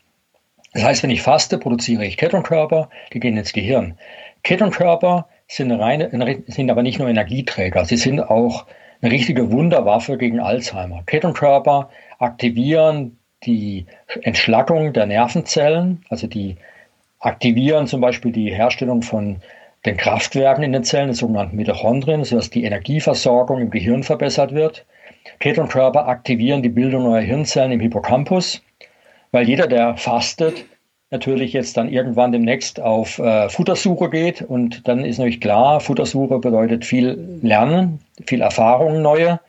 [0.72, 3.98] Das heißt, wenn ich faste, produziere ich Ketonkörper, die gehen ins Gehirn.
[4.44, 8.66] Ketonkörper sind, reine, sind aber nicht nur Energieträger, sie sind auch
[9.02, 11.02] eine richtige Wunderwaffe gegen Alzheimer.
[11.06, 13.86] Ketonkörper aktivieren die
[14.22, 16.56] Entschlackung der Nervenzellen, also die
[17.18, 19.40] aktivieren zum Beispiel die Herstellung von
[19.86, 24.86] den Kraftwerken in den Zellen, den sogenannten Mitochondrien, sodass die Energieversorgung im Gehirn verbessert wird.
[25.40, 28.62] Ketonkörper aktivieren die Bildung neuer Hirnzellen im Hippocampus,
[29.32, 30.64] weil jeder, der fastet,
[31.10, 34.42] natürlich jetzt dann irgendwann demnächst auf äh, Futtersuche geht.
[34.42, 39.40] Und dann ist natürlich klar, Futtersuche bedeutet viel Lernen, viel Erfahrungen neue,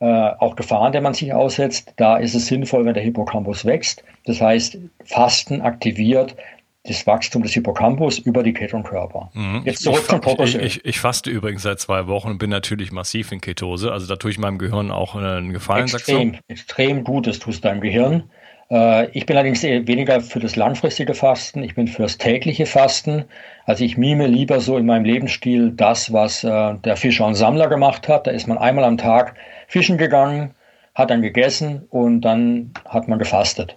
[0.00, 1.94] äh, auch Gefahren, der man sich aussetzt.
[1.96, 4.04] Da ist es sinnvoll, wenn der Hippocampus wächst.
[4.24, 6.36] Das heißt, Fasten aktiviert
[6.84, 9.30] das Wachstum des Hippocampus über die Ketonkörper.
[9.34, 9.62] Mhm.
[9.64, 10.62] Jetzt zurück zum Kokosöl.
[10.62, 13.92] Ich, ich, ich, faste übrigens seit zwei Wochen und bin natürlich massiv in Ketose.
[13.92, 15.84] Also da tue ich meinem Gehirn auch einen Gefallen.
[15.84, 18.24] Extrem, extrem Gutes tust deinem Gehirn.
[18.70, 23.24] Äh, ich bin allerdings weniger für das langfristige Fasten, ich bin fürs tägliche Fasten.
[23.66, 27.68] Also ich mime lieber so in meinem Lebensstil das, was äh, der Fischer und Sammler
[27.68, 28.26] gemacht hat.
[28.26, 29.34] Da ist man einmal am Tag
[29.68, 30.54] fischen gegangen,
[30.94, 33.76] hat dann gegessen und dann hat man gefastet.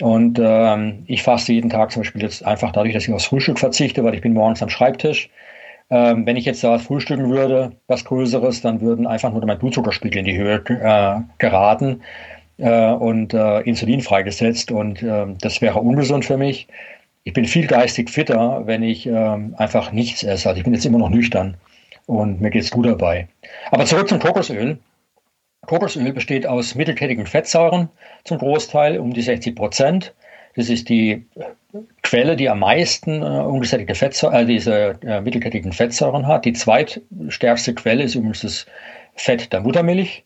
[0.00, 3.58] Und ähm, ich faste jeden Tag zum Beispiel jetzt einfach dadurch, dass ich aufs Frühstück
[3.58, 5.28] verzichte, weil ich bin morgens am Schreibtisch.
[5.90, 10.20] Ähm, wenn ich jetzt da frühstücken würde, was Größeres, dann würden einfach nur mein Blutzuckerspiegel
[10.20, 12.02] in die Höhe äh, geraten
[12.58, 16.68] äh, und äh, Insulin freigesetzt und äh, das wäre ungesund für mich.
[17.24, 20.48] Ich bin viel geistig fitter, wenn ich äh, einfach nichts esse.
[20.48, 21.56] Also ich bin jetzt immer noch nüchtern
[22.06, 23.28] und mir geht's gut dabei.
[23.70, 24.78] Aber zurück zum Kokosöl.
[25.66, 27.90] Kokosöl besteht aus mittelkettigen Fettsäuren
[28.24, 30.14] zum Großteil, um die 60 Prozent.
[30.56, 31.26] Das ist die
[32.02, 36.46] Quelle, die am meisten äh, ungesättigte Fettsäuren, äh, diese äh, mittelkettigen Fettsäuren hat.
[36.46, 38.66] Die zweitstärkste Quelle ist übrigens das
[39.14, 40.24] Fett der Muttermilch,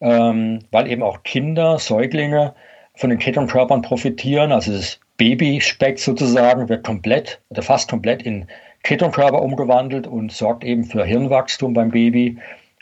[0.00, 2.54] ähm, weil eben auch Kinder, Säuglinge
[2.94, 4.52] von den Ketonkörpern profitieren.
[4.52, 8.46] Also das Babyspeck sozusagen wird komplett oder fast komplett in
[8.82, 12.38] Ketonkörper umgewandelt und sorgt eben für Hirnwachstum beim Baby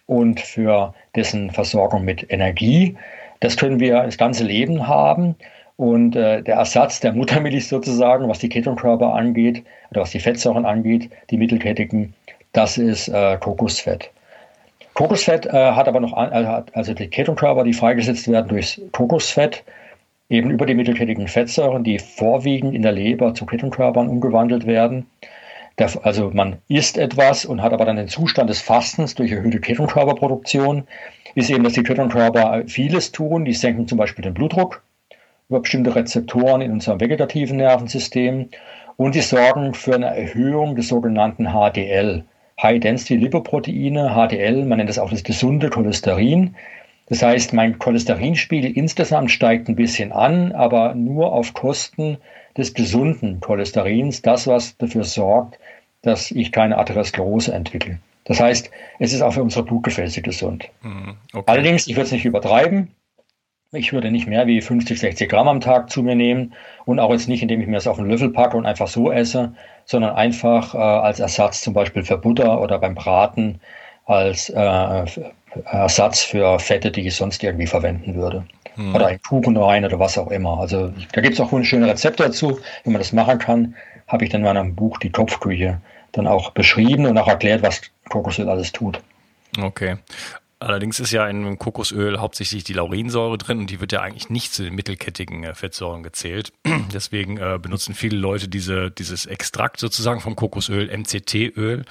[0.06, 2.96] und für dessen Versorgung mit Energie.
[3.40, 5.36] Das können wir das ganze Leben haben.
[5.76, 10.66] Und äh, der Ersatz der Muttermilch sozusagen, was die Ketonkörper angeht oder was die Fettsäuren
[10.66, 12.14] angeht, die mittelkettigen,
[12.52, 14.10] das ist äh, Kokosfett.
[14.94, 19.64] Kokosfett äh, hat aber noch, äh, also die Ketonkörper, die freigesetzt werden durch Kokosfett,
[20.28, 25.06] eben über die mittelkettigen Fettsäuren, die vorwiegend in der Leber zu Ketonkörpern umgewandelt werden.
[25.78, 29.60] Der, also man isst etwas und hat aber dann den Zustand des Fastens durch erhöhte
[29.60, 30.84] Ketonkörperproduktion,
[31.34, 33.44] ist eben, dass die Ketonkörper vieles tun.
[33.44, 34.82] Die senken zum Beispiel den Blutdruck
[35.48, 38.48] über bestimmte Rezeptoren in unserem vegetativen Nervensystem
[38.96, 42.24] und die sorgen für eine Erhöhung des sogenannten HDL,
[42.62, 46.54] High Density Lipoproteine, HDL, man nennt das auch das gesunde Cholesterin.
[47.08, 52.18] Das heißt, mein Cholesterinspiegel insgesamt steigt ein bisschen an, aber nur auf Kosten
[52.56, 55.58] des gesunden Cholesterins, das, was dafür sorgt,
[56.02, 57.98] dass ich keine Arteriosklerose entwickle.
[58.24, 60.68] Das heißt, es ist auch für unsere Blutgefäße gesund.
[60.82, 61.44] Mhm, okay.
[61.46, 62.94] Allerdings, ich würde es nicht übertreiben.
[63.74, 66.52] Ich würde nicht mehr wie 50, 60 Gramm am Tag zu mir nehmen
[66.84, 69.10] und auch jetzt nicht, indem ich mir das auf einen Löffel packe und einfach so
[69.10, 69.54] esse,
[69.86, 73.60] sondern einfach äh, als Ersatz zum Beispiel für Butter oder beim Braten
[74.04, 75.04] als äh,
[75.64, 78.44] Ersatz für Fette, die ich sonst irgendwie verwenden würde.
[78.74, 78.94] Hm.
[78.94, 80.58] Oder ein Kuchen rein oder was auch immer.
[80.60, 83.74] Also da gibt es auch schöne Rezepte dazu, wie man das machen kann.
[84.06, 85.80] Habe ich dann in meinem Buch Die Kopfküche
[86.12, 87.80] dann auch beschrieben und auch erklärt, was
[88.10, 89.00] Kokosöl alles tut.
[89.58, 89.96] Okay.
[90.62, 94.54] Allerdings ist ja in Kokosöl hauptsächlich die Laurinsäure drin und die wird ja eigentlich nicht
[94.54, 96.52] zu den mittelkettigen äh, Fettsäuren gezählt.
[96.92, 101.84] Deswegen äh, benutzen viele Leute diese, dieses Extrakt sozusagen vom Kokosöl, MCT-Öl,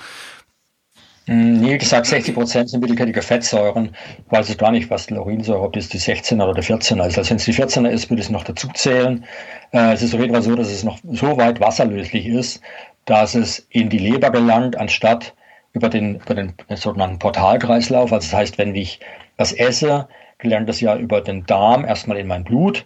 [1.27, 3.95] hm, wie gesagt, 60 Prozent sind mittelkettige Fettsäuren.
[4.29, 7.17] Weiß ich gar nicht, was die Laurinsäure, ob das die 16er oder die 14er ist.
[7.17, 9.25] Also wenn es die 14er ist, würde ich es noch dazu zählen.
[9.71, 12.61] Äh, es ist auf jeden Fall so, dass es noch so weit wasserlöslich ist,
[13.05, 15.33] dass es in die Leber gelangt, anstatt
[15.73, 18.11] über den, über den sogenannten Portalkreislauf.
[18.11, 18.99] Also das heißt, wenn ich
[19.37, 20.07] was esse,
[20.37, 22.85] gelangt das ja über den Darm erstmal in mein Blut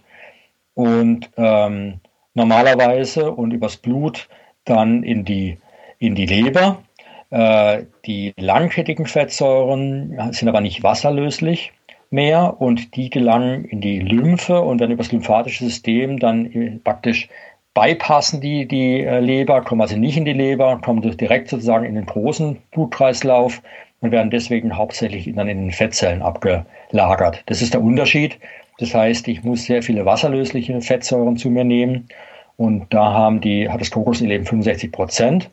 [0.74, 2.00] und ähm,
[2.34, 4.28] normalerweise und übers Blut
[4.64, 5.58] dann in die,
[5.98, 6.82] in die Leber
[7.30, 11.72] äh, die langkettigen Fettsäuren sind aber nicht wasserlöslich
[12.10, 17.28] mehr und die gelangen in die Lymphe und werden über das lymphatische System dann praktisch
[17.76, 21.94] bypassen die, die äh, Leber, kommen also nicht in die Leber, kommen direkt sozusagen in
[21.94, 23.62] den großen Blutkreislauf
[24.00, 27.42] und werden deswegen hauptsächlich dann in den Fettzellen abgelagert.
[27.46, 28.38] Das ist der Unterschied.
[28.78, 32.08] Das heißt, ich muss sehr viele wasserlösliche Fettsäuren zu mir nehmen
[32.56, 35.50] Und da haben die, hat das Kokosöl eben 65 Prozent.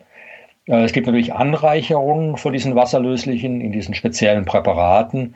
[0.68, 5.36] Äh, es gibt natürlich Anreicherungen von diesen wasserlöslichen in diesen speziellen Präparaten.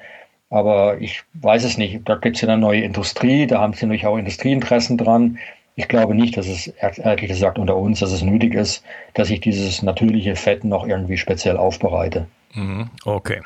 [0.50, 2.08] Aber ich weiß es nicht.
[2.08, 5.38] Da gibt es ja eine neue Industrie, da haben sie natürlich auch Industrieinteressen dran.
[5.78, 9.42] Ich glaube nicht, dass es, ehrlich gesagt, unter uns, dass es nötig ist, dass ich
[9.42, 12.26] dieses natürliche Fett noch irgendwie speziell aufbereite.
[12.56, 13.44] Mhm, okay.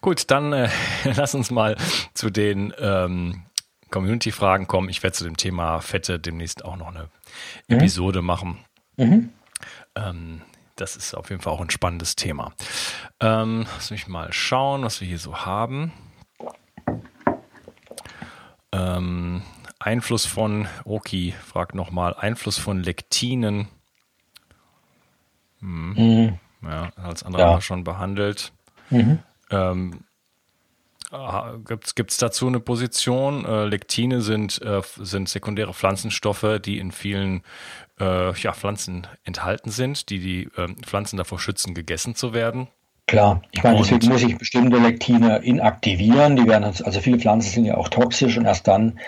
[0.00, 0.68] Gut, dann äh,
[1.16, 1.76] lass uns mal
[2.14, 3.42] zu den ähm,
[3.90, 4.88] Community-Fragen kommen.
[4.88, 7.08] Ich werde zu dem Thema Fette demnächst auch noch eine
[7.66, 7.78] mhm.
[7.78, 8.58] Episode machen.
[8.96, 9.30] Mhm.
[9.96, 10.42] Ähm,
[10.76, 12.52] das ist auf jeden Fall auch ein spannendes Thema.
[13.18, 15.92] Ähm, lass mich mal schauen, was wir hier so haben.
[18.70, 19.42] Ähm,
[19.86, 23.68] Einfluss von, Oki fragt nochmal, Einfluss von Lektinen.
[25.60, 25.94] Hm.
[25.94, 26.38] Mhm.
[26.62, 27.60] Ja, als andere ja.
[27.60, 28.52] schon behandelt.
[28.90, 29.20] Mhm.
[29.50, 30.00] Ähm,
[31.94, 33.44] Gibt es dazu eine Position?
[33.44, 37.42] Äh, Lektine sind, äh, sind sekundäre Pflanzenstoffe, die in vielen
[38.00, 42.66] äh, ja, Pflanzen enthalten sind, die die ähm, Pflanzen davor schützen, gegessen zu werden.
[43.06, 46.34] Klar, ich meine, deswegen muss ich bestimmte Lektine inaktivieren.
[46.34, 48.98] Die werden also viele Pflanzen sind ja auch toxisch und erst dann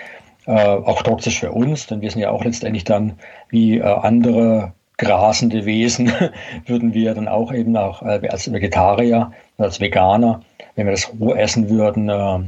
[0.51, 3.13] auch toxisch für uns, denn wir sind ja auch letztendlich dann
[3.49, 6.11] wie äh, andere grasende Wesen,
[6.65, 10.41] würden wir dann auch eben auch äh, als Vegetarier, als Veganer,
[10.75, 12.39] wenn wir das roh essen würden, äh,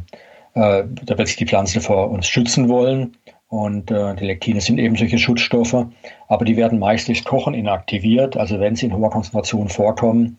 [0.54, 3.18] äh, da wird sich die Pflanze vor uns schützen wollen.
[3.48, 5.86] Und äh, die Lektine sind eben solche Schutzstoffe,
[6.30, 8.38] aber die werden meist durch Kochen inaktiviert.
[8.38, 10.38] Also wenn sie in hoher Konzentration vorkommen,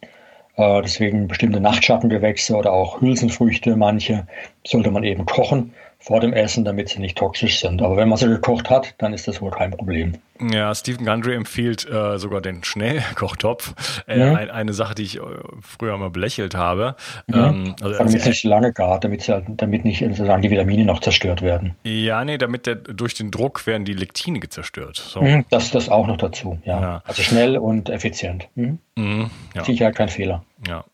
[0.57, 4.27] äh, deswegen bestimmte Nachtschattengewächse oder auch Hülsenfrüchte, manche,
[4.67, 7.81] sollte man eben kochen vor dem Essen, damit sie nicht toxisch sind.
[7.81, 10.15] Aber wenn man sie gekocht hat, dann ist das wohl kein Problem.
[10.51, 14.03] Ja, Stephen Gundry empfiehlt äh, sogar den Schnellkochtopf.
[14.09, 14.35] Äh, ja.
[14.35, 15.21] ein, eine Sache, die ich äh,
[15.61, 16.97] früher mal belächelt habe.
[17.29, 17.35] Mhm.
[17.35, 21.01] Ähm, also, damit es nicht lange gart, damit, sie, damit nicht sozusagen die Vitamine noch
[21.01, 21.77] zerstört werden.
[21.85, 24.97] Ja, nee, damit der, durch den Druck werden die Lektine zerstört.
[24.97, 25.23] So.
[25.23, 26.81] Mhm, das, das auch noch dazu, ja.
[26.81, 27.03] ja.
[27.07, 28.49] Also schnell und effizient.
[28.57, 28.79] Mhm.
[28.97, 29.65] Mhm, ja.
[29.65, 30.45] Sicher kein Fehler.
[30.67, 30.85] Ja.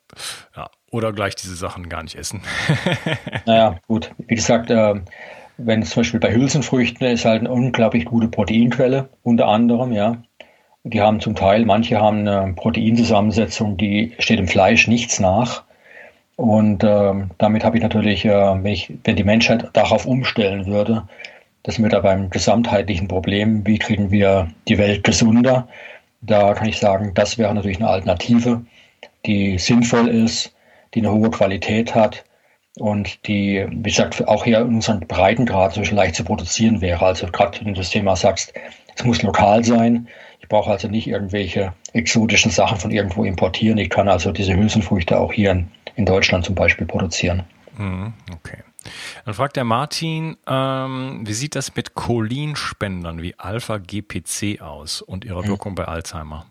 [0.54, 0.68] ja.
[0.90, 2.40] Oder gleich diese Sachen gar nicht essen.
[3.46, 4.10] naja, gut.
[4.26, 4.94] Wie gesagt, äh,
[5.58, 10.16] wenn zum Beispiel bei Hülsenfrüchten ist halt eine unglaublich gute Proteinquelle, unter anderem, ja.
[10.84, 15.64] Die haben zum Teil, manche haben eine Proteinzusammensetzung, die steht im Fleisch nichts nach.
[16.36, 21.02] Und äh, damit habe ich natürlich, äh, wenn, ich, wenn die Menschheit darauf umstellen würde,
[21.64, 25.68] das sind wir da beim gesamtheitlichen Problem, wie kriegen wir die Welt gesunder.
[26.20, 28.64] Da kann ich sagen, das wäre natürlich eine Alternative,
[29.26, 30.54] die sinnvoll ist,
[30.94, 32.24] die eine hohe Qualität hat
[32.78, 37.04] und die, wie gesagt, auch hier in unserem Breitengrad so leicht zu produzieren wäre.
[37.04, 38.52] Also gerade wenn du das Thema sagst,
[38.94, 40.08] es muss lokal sein.
[40.40, 43.78] Ich brauche also nicht irgendwelche exotischen Sachen von irgendwo importieren.
[43.78, 47.44] Ich kann also diese Hülsenfrüchte auch hier in, in Deutschland zum Beispiel produzieren.
[47.76, 48.58] Mhm, okay.
[49.24, 55.42] Dann fragt der Martin, ähm, wie sieht das mit Cholinspendern wie Alpha-GPC aus und ihrer
[55.42, 55.48] hm.
[55.48, 56.46] Wirkung bei Alzheimer?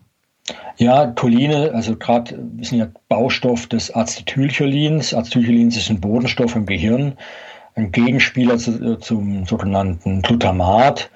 [0.76, 5.14] Ja, Choline, also gerade, wir sind ja Baustoff des Acetylcholins.
[5.14, 7.14] Acetylcholin ist ein Bodenstoff im Gehirn,
[7.74, 11.10] ein Gegenspieler zu, äh, zum sogenannten Glutamat.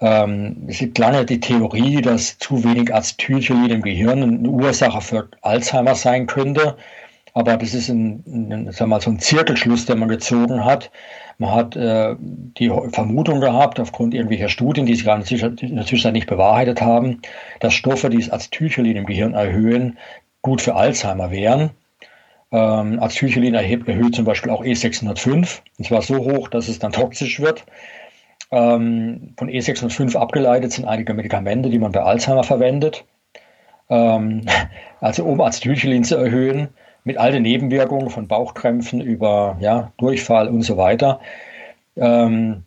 [0.00, 5.28] Ähm, es gibt lange die Theorie, dass zu wenig Acetylcholin im Gehirn eine Ursache für
[5.42, 6.76] Alzheimer sein könnte.
[7.32, 10.90] Aber das ist ein, ein, sagen wir mal, so ein Zirkelschluss, den man gezogen hat.
[11.38, 16.28] Man hat äh, die Vermutung gehabt, aufgrund irgendwelcher Studien, die sich in der Zwischenzeit nicht
[16.28, 17.22] bewahrheitet haben,
[17.60, 19.98] dass Stoffe, die das Acetylcholin im Gehirn erhöhen,
[20.42, 21.70] gut für Alzheimer wären.
[22.52, 26.92] Ähm, Acetylcholin erhebt, erhöht zum Beispiel auch E605, und zwar so hoch, dass es dann
[26.92, 27.64] toxisch wird.
[28.52, 33.04] Ähm, von E605 abgeleitet sind einige Medikamente, die man bei Alzheimer verwendet.
[33.88, 34.46] Ähm,
[35.00, 36.68] also um Acetylcholin zu erhöhen,
[37.04, 41.20] mit all den Nebenwirkungen von Bauchkrämpfen über ja, Durchfall und so weiter.
[41.96, 42.64] Ähm,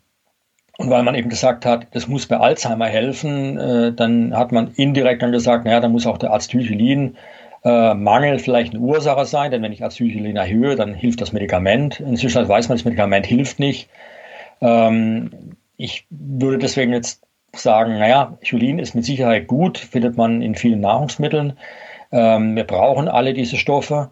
[0.78, 4.72] und weil man eben gesagt hat, das muss bei Alzheimer helfen, äh, dann hat man
[4.76, 7.18] indirekt dann gesagt, naja, dann muss auch der Acetylcholin
[7.64, 12.00] äh, Mangel vielleicht eine Ursache sein, denn wenn ich Acetylcholin erhöhe, dann hilft das Medikament.
[12.00, 13.90] Inzwischen weiß man, das Medikament hilft nicht.
[14.62, 15.32] Ähm,
[15.78, 17.24] ich würde deswegen jetzt
[17.56, 21.54] sagen, naja, Cholin ist mit Sicherheit gut, findet man in vielen Nahrungsmitteln.
[22.12, 24.12] Ähm, wir brauchen alle diese Stoffe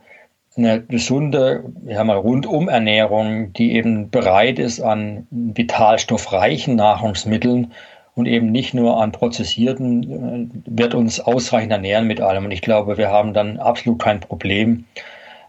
[0.58, 7.74] eine gesunde ja mal Rundumernährung, die eben bereit ist an vitalstoffreichen Nahrungsmitteln
[8.16, 12.46] und eben nicht nur an prozessierten, äh, wird uns ausreichend ernähren mit allem.
[12.46, 14.86] Und ich glaube, wir haben dann absolut kein Problem,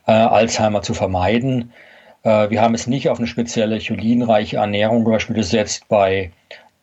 [0.06, 1.72] äh, Alzheimer zu vermeiden.
[2.24, 6.32] Äh, wir haben es nicht auf eine spezielle cholinreiche Ernährung zum Beispiel gesetzt bei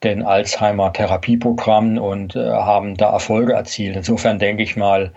[0.03, 3.95] den Alzheimer-Therapieprogrammen und äh, haben da Erfolge erzielt.
[3.95, 5.11] Insofern denke ich mal,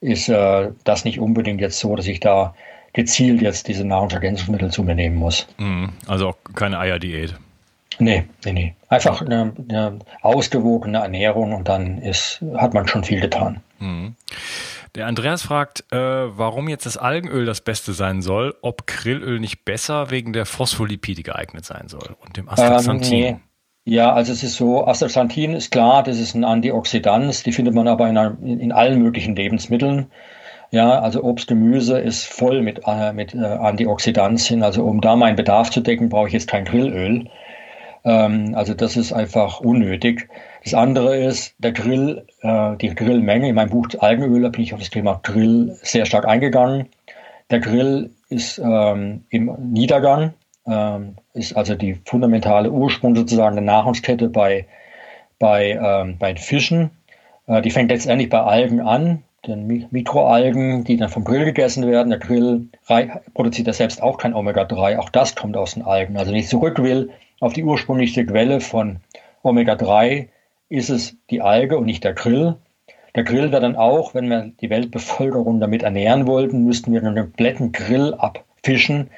[0.00, 2.54] ist äh, das nicht unbedingt jetzt so, dass ich da
[2.92, 5.46] gezielt jetzt diese Nahrungsergänzungsmittel zu mir nehmen muss.
[5.58, 5.90] Mhm.
[6.06, 7.34] Also auch keine Eierdiät.
[7.98, 8.74] Nee, nee, nee.
[8.88, 13.60] Einfach eine, eine ausgewogene Ernährung und dann ist, hat man schon viel getan.
[13.80, 14.14] Mhm.
[14.94, 19.64] Der Andreas fragt, äh, warum jetzt das Algenöl das Beste sein soll, ob Grillöl nicht
[19.64, 23.24] besser wegen der Phospholipide geeignet sein soll und dem Astaxanthin.
[23.24, 23.40] Ähm, nee.
[23.88, 27.88] Ja, also es ist so, Astaxanthin ist klar, das ist ein Antioxidant, die findet man
[27.88, 30.08] aber in, in, in allen möglichen Lebensmitteln.
[30.70, 34.62] Ja, also Obst, Gemüse ist voll mit, äh, mit äh, Antioxidantien.
[34.62, 37.30] Also um da meinen Bedarf zu decken, brauche ich jetzt kein Grillöl.
[38.04, 40.28] Ähm, also das ist einfach unnötig.
[40.64, 43.48] Das andere ist der Grill, äh, die Grillmenge.
[43.48, 46.88] In meinem Buch Algenöl bin ich auf das Thema Grill sehr stark eingegangen.
[47.50, 50.34] Der Grill ist ähm, im Niedergang,
[50.68, 54.66] ähm, ist also die fundamentale Ursprung sozusagen der Nahrungskette bei,
[55.38, 56.90] bei, ähm, bei Fischen.
[57.46, 62.10] Äh, die fängt letztendlich bei Algen an, den Mikroalgen, die dann vom Grill gegessen werden.
[62.10, 62.66] Der Grill
[63.34, 66.16] produziert ja selbst auch kein Omega-3, auch das kommt aus den Algen.
[66.16, 68.98] Also wenn ich zurück will auf die ursprüngliche Quelle von
[69.42, 70.28] Omega-3,
[70.68, 72.56] ist es die Alge und nicht der Grill.
[73.14, 77.14] Der Grill wäre dann auch, wenn wir die Weltbevölkerung damit ernähren wollten, müssten wir einen
[77.14, 79.08] kompletten Grill abfischen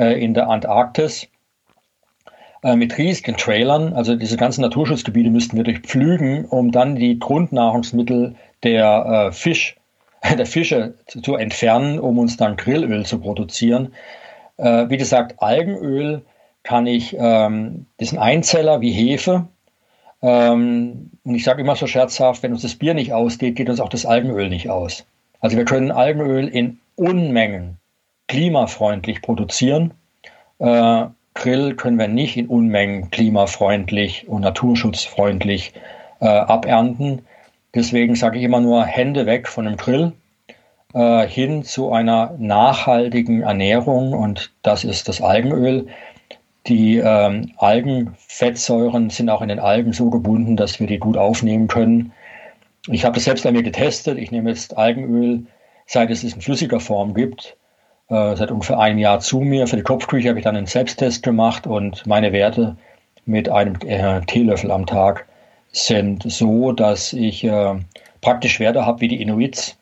[0.00, 1.28] in der Antarktis
[2.62, 3.94] äh, mit riesigen Trailern.
[3.94, 9.76] Also diese ganzen Naturschutzgebiete müssten wir durchpflügen, um dann die Grundnahrungsmittel der äh, Fisch,
[10.38, 13.94] der Fische zu, zu, entfernen, um uns dann Grillöl zu produzieren.
[14.58, 16.22] Äh, wie gesagt, Algenöl
[16.62, 19.48] kann ich, ähm, das sind Einzeller wie Hefe,
[20.22, 23.80] ähm, und ich sage immer so scherzhaft, wenn uns das Bier nicht ausgeht, geht uns
[23.80, 25.06] auch das Algenöl nicht aus.
[25.40, 27.79] Also wir können Algenöl in Unmengen
[28.30, 29.92] klimafreundlich produzieren.
[30.60, 35.72] Äh, Grill können wir nicht in Unmengen klimafreundlich und naturschutzfreundlich
[36.20, 37.22] äh, abernten.
[37.74, 40.12] Deswegen sage ich immer nur Hände weg von dem Grill
[40.94, 45.88] äh, hin zu einer nachhaltigen Ernährung und das ist das Algenöl.
[46.68, 51.66] Die ähm, Algenfettsäuren sind auch in den Algen so gebunden, dass wir die gut aufnehmen
[51.66, 52.12] können.
[52.86, 54.18] Ich habe das selbst bei mir getestet.
[54.18, 55.46] Ich nehme jetzt Algenöl,
[55.86, 57.56] seit es es in flüssiger Form gibt,
[58.10, 59.66] äh, seit ungefähr einem Jahr zu mir.
[59.66, 62.76] Für die Kopfküche habe ich dann einen Selbsttest gemacht und meine Werte
[63.24, 65.26] mit einem äh, Teelöffel am Tag
[65.72, 67.74] sind so, dass ich äh,
[68.20, 69.76] praktisch Werte habe wie die Inuits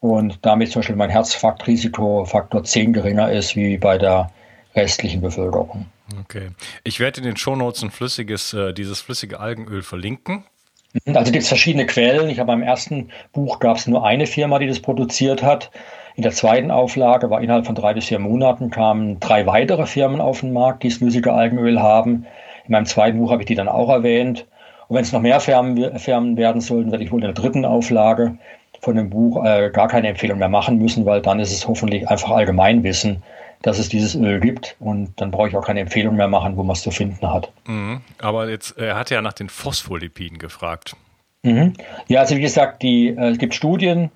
[0.00, 4.30] und damit zum Beispiel mein Herzfaktrisiko Faktor 10 geringer ist wie bei der
[4.74, 5.86] restlichen Bevölkerung.
[6.20, 6.50] Okay.
[6.84, 10.44] Ich werde in den Shownotes ein flüssiges, äh, dieses flüssige Algenöl verlinken.
[10.92, 12.28] Mhm, also gibt es verschiedene Quellen.
[12.30, 15.70] Ich habe beim ersten Buch gab es nur eine Firma, die das produziert hat.
[16.14, 20.20] In der zweiten Auflage war innerhalb von drei bis vier Monaten kamen drei weitere Firmen
[20.20, 22.26] auf den Markt, die das Algenöl haben.
[22.66, 24.46] In meinem zweiten Buch habe ich die dann auch erwähnt.
[24.88, 27.64] Und wenn es noch mehr Firmen, Firmen werden sollten, werde ich wohl in der dritten
[27.64, 28.36] Auflage
[28.80, 32.08] von dem Buch äh, gar keine Empfehlung mehr machen müssen, weil dann ist es hoffentlich
[32.08, 33.22] einfach Allgemeinwissen
[33.62, 36.62] dass es dieses Öl gibt und dann brauche ich auch keine Empfehlung mehr machen, wo
[36.62, 37.50] man es zu finden hat.
[37.66, 38.00] Mhm.
[38.20, 40.96] Aber jetzt, er hat ja nach den Phospholipiden gefragt.
[41.42, 41.74] Mhm.
[42.08, 44.10] Ja, also wie gesagt, die, äh, es gibt Studien,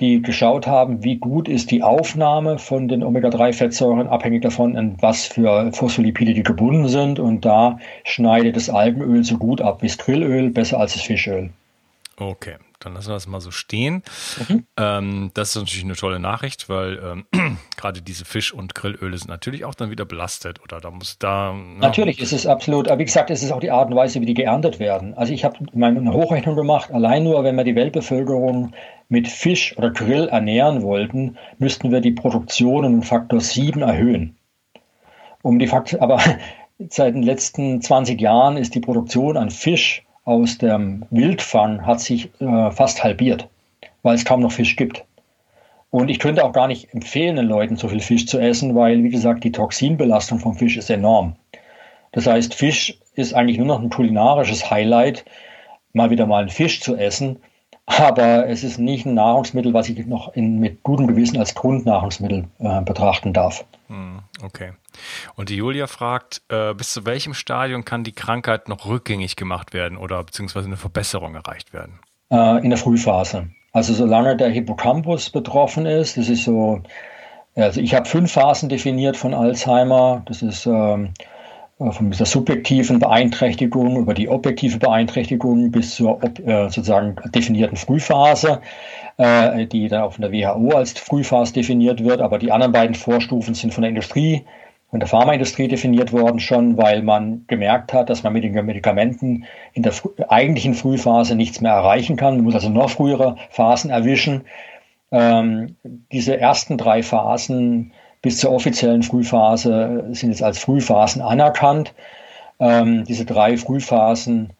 [0.00, 5.26] die geschaut haben, wie gut ist die Aufnahme von den Omega-3-Fettsäuren, abhängig davon, an was
[5.26, 7.18] für Phospholipide die gebunden sind.
[7.18, 11.50] Und da schneidet das Algenöl so gut ab wie das Grillöl, besser als das Fischöl.
[12.16, 14.02] Okay, dann lassen wir das mal so stehen.
[14.48, 14.66] Mhm.
[14.76, 16.98] Ähm, das ist natürlich eine tolle Nachricht, weil
[17.32, 21.18] ähm, gerade diese Fisch- und Grillöle sind natürlich auch dann wieder belastet oder da muss
[21.18, 21.54] da.
[21.54, 24.20] Na, natürlich ist es absolut, aber wie gesagt, es ist auch die Art und Weise,
[24.20, 25.14] wie die geerntet werden.
[25.14, 28.72] Also ich habe meine Hochrechnung gemacht, allein nur, wenn wir die Weltbevölkerung
[29.08, 34.36] mit Fisch oder Grill ernähren wollten, müssten wir die Produktion um Faktor 7 erhöhen.
[35.42, 36.20] Um die Faktor, aber
[36.88, 42.30] seit den letzten 20 Jahren ist die Produktion an Fisch aus dem Wildfang hat sich
[42.40, 43.48] äh, fast halbiert,
[44.02, 45.04] weil es kaum noch Fisch gibt.
[45.90, 49.02] Und ich könnte auch gar nicht empfehlen, den Leuten so viel Fisch zu essen, weil,
[49.02, 51.34] wie gesagt, die Toxinbelastung vom Fisch ist enorm.
[52.12, 55.24] Das heißt, Fisch ist eigentlich nur noch ein kulinarisches Highlight,
[55.92, 57.40] mal wieder mal einen Fisch zu essen.
[57.86, 62.44] Aber es ist nicht ein Nahrungsmittel, was ich noch in, mit gutem Gewissen als Grundnahrungsmittel
[62.60, 63.64] äh, betrachten darf.
[63.88, 64.72] Hm, okay.
[65.34, 69.72] Und die Julia fragt, äh, bis zu welchem Stadium kann die Krankheit noch rückgängig gemacht
[69.72, 72.00] werden oder beziehungsweise eine Verbesserung erreicht werden?
[72.30, 73.50] Äh, in der Frühphase.
[73.72, 76.82] Also solange der Hippocampus betroffen ist, das ist so,
[77.54, 80.22] also ich habe fünf Phasen definiert von Alzheimer.
[80.26, 81.12] Das ist ähm,
[81.92, 88.60] von dieser subjektiven Beeinträchtigung über die objektive Beeinträchtigung bis zur äh, sozusagen definierten Frühphase,
[89.16, 92.20] äh, die dann auch von der WHO als Frühphase definiert wird.
[92.20, 94.44] Aber die anderen beiden Vorstufen sind von der Industrie
[94.90, 99.44] von der Pharmaindustrie definiert worden schon, weil man gemerkt hat, dass man mit den Medikamenten
[99.72, 99.92] in der
[100.28, 102.34] eigentlichen Frühphase nichts mehr erreichen kann.
[102.34, 104.42] Man muss also noch frühere Phasen erwischen.
[105.12, 107.92] Ähm, diese ersten drei Phasen
[108.22, 111.94] bis zur offiziellen Frühphase sind jetzt als Frühphasen anerkannt.
[112.60, 114.52] ähm, diese drei Frühphasen,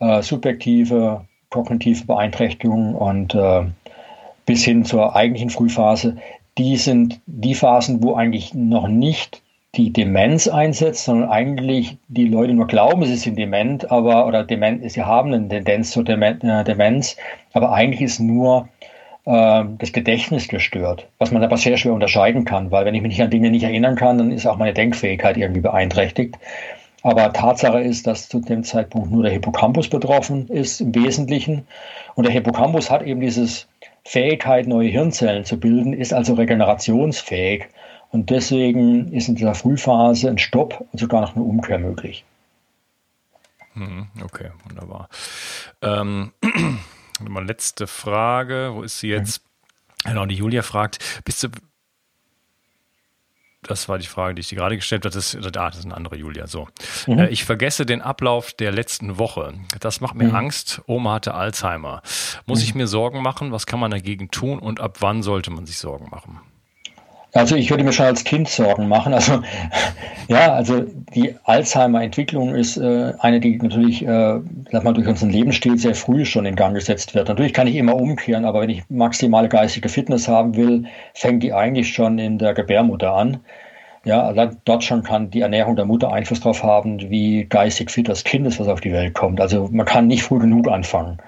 [0.00, 3.62] äh, subjektive, kognitive Beeinträchtigung und äh,
[4.44, 6.18] bis hin zur eigentlichen Frühphase,
[6.58, 9.42] die sind die Phasen, wo eigentlich noch nicht
[9.74, 14.90] die Demenz einsetzt, sondern eigentlich die Leute nur glauben, sie sind dement, aber oder dement,
[14.90, 17.16] sie haben eine Tendenz zur äh, Demenz,
[17.52, 18.68] aber eigentlich ist nur
[19.28, 23.28] das Gedächtnis gestört, was man aber sehr schwer unterscheiden kann, weil wenn ich mich an
[23.28, 26.38] Dinge nicht erinnern kann, dann ist auch meine Denkfähigkeit irgendwie beeinträchtigt.
[27.02, 31.66] Aber Tatsache ist, dass zu dem Zeitpunkt nur der Hippocampus betroffen ist im Wesentlichen.
[32.14, 33.68] Und der Hippocampus hat eben dieses
[34.04, 37.66] Fähigkeit, neue Hirnzellen zu bilden, ist also regenerationsfähig.
[38.10, 42.24] Und deswegen ist in dieser Frühphase ein Stopp und sogar noch eine Umkehr möglich.
[43.74, 45.08] Hm, okay, wunderbar.
[45.82, 46.32] Ähm,
[47.20, 48.70] mal letzte Frage.
[48.72, 49.42] Wo ist sie jetzt?
[50.04, 50.10] Mhm.
[50.10, 51.48] Genau, die Julia fragt, bist du,
[53.62, 55.14] das war die Frage, die ich dir gerade gestellt habe.
[55.14, 56.46] Das ist, ah, das ist eine andere Julia.
[56.46, 56.68] So.
[57.06, 57.18] Mhm.
[57.18, 59.54] Äh, ich vergesse den Ablauf der letzten Woche.
[59.80, 60.34] Das macht mir mhm.
[60.34, 60.80] Angst.
[60.86, 62.02] Oma hatte Alzheimer.
[62.46, 62.64] Muss mhm.
[62.64, 63.52] ich mir Sorgen machen?
[63.52, 64.58] Was kann man dagegen tun?
[64.58, 66.40] Und ab wann sollte man sich Sorgen machen?
[67.38, 69.14] Also ich würde mir schon als Kind Sorgen machen.
[69.14, 69.40] Also
[70.28, 70.84] ja, also
[71.14, 74.40] die Alzheimer-Entwicklung ist äh, eine, die natürlich, äh,
[74.72, 77.28] sag mal, durch unseren Lebensstil sehr früh schon in Gang gesetzt wird.
[77.28, 81.52] Natürlich kann ich immer umkehren, aber wenn ich maximale geistige Fitness haben will, fängt die
[81.52, 83.38] eigentlich schon in der Gebärmutter an.
[84.04, 84.32] Ja,
[84.64, 88.48] dort schon kann die Ernährung der Mutter Einfluss darauf haben, wie geistig fit das Kind
[88.48, 89.40] ist, was auf die Welt kommt.
[89.40, 91.18] Also man kann nicht früh genug anfangen.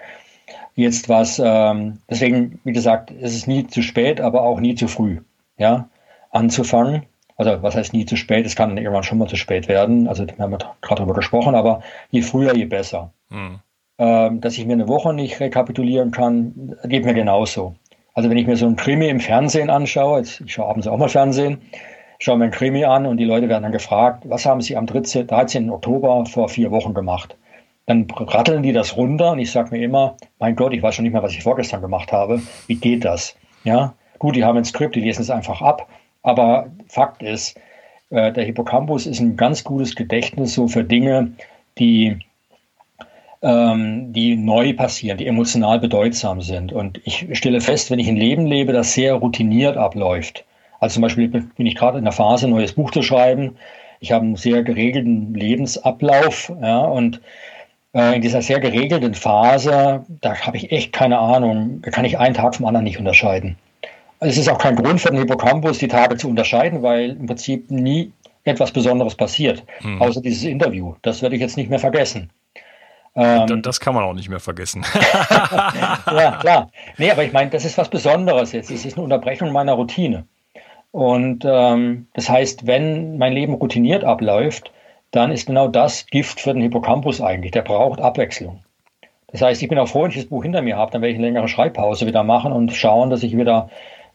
[0.74, 4.88] Jetzt was, ähm, deswegen, wie gesagt, es ist nie zu spät, aber auch nie zu
[4.88, 5.18] früh
[5.60, 5.89] ja,
[6.30, 7.06] anzufangen.
[7.36, 8.46] Also was heißt nie zu spät?
[8.46, 10.08] Es kann irgendwann schon mal zu spät werden.
[10.08, 13.12] Also wir haben gerade darüber gesprochen, aber je früher, je besser.
[13.30, 13.60] Mhm.
[13.98, 17.76] Ähm, dass ich mir eine Woche nicht rekapitulieren kann, geht mir genauso.
[18.14, 20.98] Also wenn ich mir so ein Krimi im Fernsehen anschaue, jetzt, ich schaue abends auch
[20.98, 21.58] mal Fernsehen,
[22.18, 24.86] schaue mir ein Krimi an und die Leute werden dann gefragt, was haben sie am
[24.86, 25.70] 13, 13.
[25.70, 27.36] Oktober vor vier Wochen gemacht?
[27.86, 31.04] Dann ratteln die das runter und ich sage mir immer, mein Gott, ich weiß schon
[31.04, 32.42] nicht mehr, was ich vorgestern gemacht habe.
[32.66, 33.36] Wie geht das?
[33.64, 35.88] Ja, Gut, die haben ein Skript, die lesen es einfach ab.
[36.22, 37.56] Aber Fakt ist,
[38.10, 41.32] äh, der Hippocampus ist ein ganz gutes Gedächtnis so für Dinge,
[41.78, 42.18] die,
[43.42, 46.72] ähm, die neu passieren, die emotional bedeutsam sind.
[46.72, 50.44] Und ich stelle fest, wenn ich ein Leben lebe, das sehr routiniert abläuft.
[50.80, 53.56] Also zum Beispiel bin ich gerade in der Phase, ein neues Buch zu schreiben.
[54.00, 57.20] Ich habe einen sehr geregelten Lebensablauf, ja, und
[57.94, 62.18] äh, in dieser sehr geregelten Phase, da habe ich echt keine Ahnung, da kann ich
[62.18, 63.56] einen Tag vom anderen nicht unterscheiden.
[64.20, 67.70] Es ist auch kein Grund für den Hippocampus, die Tage zu unterscheiden, weil im Prinzip
[67.70, 68.12] nie
[68.44, 70.00] etwas Besonderes passiert, hm.
[70.00, 70.94] außer dieses Interview.
[71.02, 72.30] Das werde ich jetzt nicht mehr vergessen.
[73.16, 74.84] Ähm, das kann man auch nicht mehr vergessen.
[76.06, 76.70] ja, klar.
[76.96, 78.70] Nee, aber ich meine, das ist was Besonderes jetzt.
[78.70, 80.24] Es ist eine Unterbrechung meiner Routine.
[80.92, 84.72] Und ähm, das heißt, wenn mein Leben routiniert abläuft,
[85.10, 87.52] dann ist genau das Gift für den Hippocampus eigentlich.
[87.52, 88.60] Der braucht Abwechslung.
[89.28, 91.12] Das heißt, ich bin auch froh, wenn ich das Buch hinter mir habe, dann werde
[91.12, 93.70] ich eine längere Schreibpause wieder machen und schauen, dass ich wieder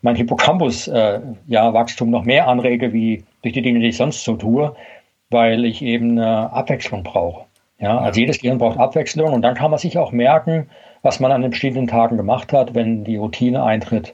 [0.05, 4.23] mein Hippocampus äh, ja, Wachstum noch mehr anrege, wie durch die Dinge, die ich sonst
[4.23, 4.75] so tue,
[5.31, 7.45] weil ich eben eine Abwechslung brauche.
[7.79, 10.69] Ja, also jedes Gehirn braucht Abwechslung und dann kann man sich auch merken,
[11.01, 14.13] was man an den bestimmten Tagen gemacht hat, wenn die Routine eintritt.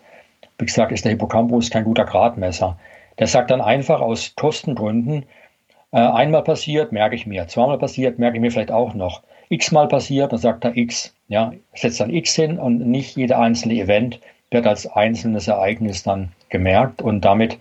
[0.58, 2.78] Wie gesagt, ist der Hippocampus kein guter Gradmesser.
[3.20, 5.26] Der sagt dann einfach aus Kostengründen,
[5.92, 9.24] äh, einmal passiert, merke ich mir, zweimal passiert, merke ich mir vielleicht auch noch.
[9.50, 11.14] X-mal passiert, dann sagt er X.
[11.28, 14.22] Ja, setzt dann X hin und nicht jeder einzelne Event
[14.52, 17.58] wird als einzelnes Ereignis dann gemerkt und damit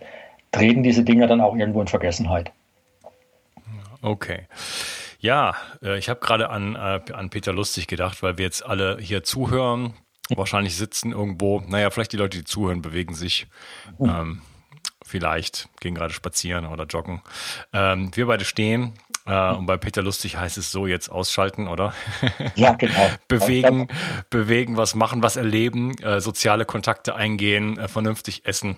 [0.51, 2.51] treten diese Dinge dann auch irgendwo in Vergessenheit.
[4.01, 4.47] Okay.
[5.19, 8.97] Ja, äh, ich habe gerade an, äh, an Peter Lustig gedacht, weil wir jetzt alle
[8.99, 9.93] hier zuhören.
[10.29, 13.47] Wahrscheinlich sitzen irgendwo, naja, vielleicht die Leute, die zuhören, bewegen sich.
[13.99, 14.09] Mhm.
[14.09, 14.41] Ähm,
[15.03, 17.21] vielleicht gehen gerade spazieren oder joggen.
[17.73, 18.93] Ähm, wir beide stehen
[19.25, 21.93] äh, und bei Peter Lustig heißt es so jetzt ausschalten, oder?
[22.55, 23.07] Ja, genau.
[23.27, 23.87] bewegen,
[24.29, 28.77] bewegen, was machen, was erleben, äh, soziale Kontakte eingehen, äh, vernünftig essen.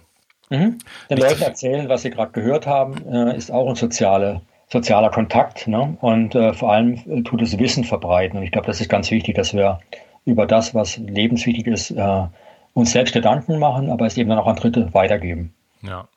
[0.49, 0.77] Mhm.
[1.09, 5.67] Den Leuten erzählen, was sie gerade gehört haben, äh, ist auch ein soziale, sozialer Kontakt.
[5.67, 5.97] Ne?
[6.01, 8.37] Und äh, vor allem äh, tut es Wissen verbreiten.
[8.37, 9.79] Und ich glaube, das ist ganz wichtig, dass wir
[10.25, 11.93] über das, was lebenswichtig ist,
[12.73, 15.53] uns selbst Gedanken machen, aber es eben dann auch an Dritte weitergeben.
[15.81, 16.07] Ja.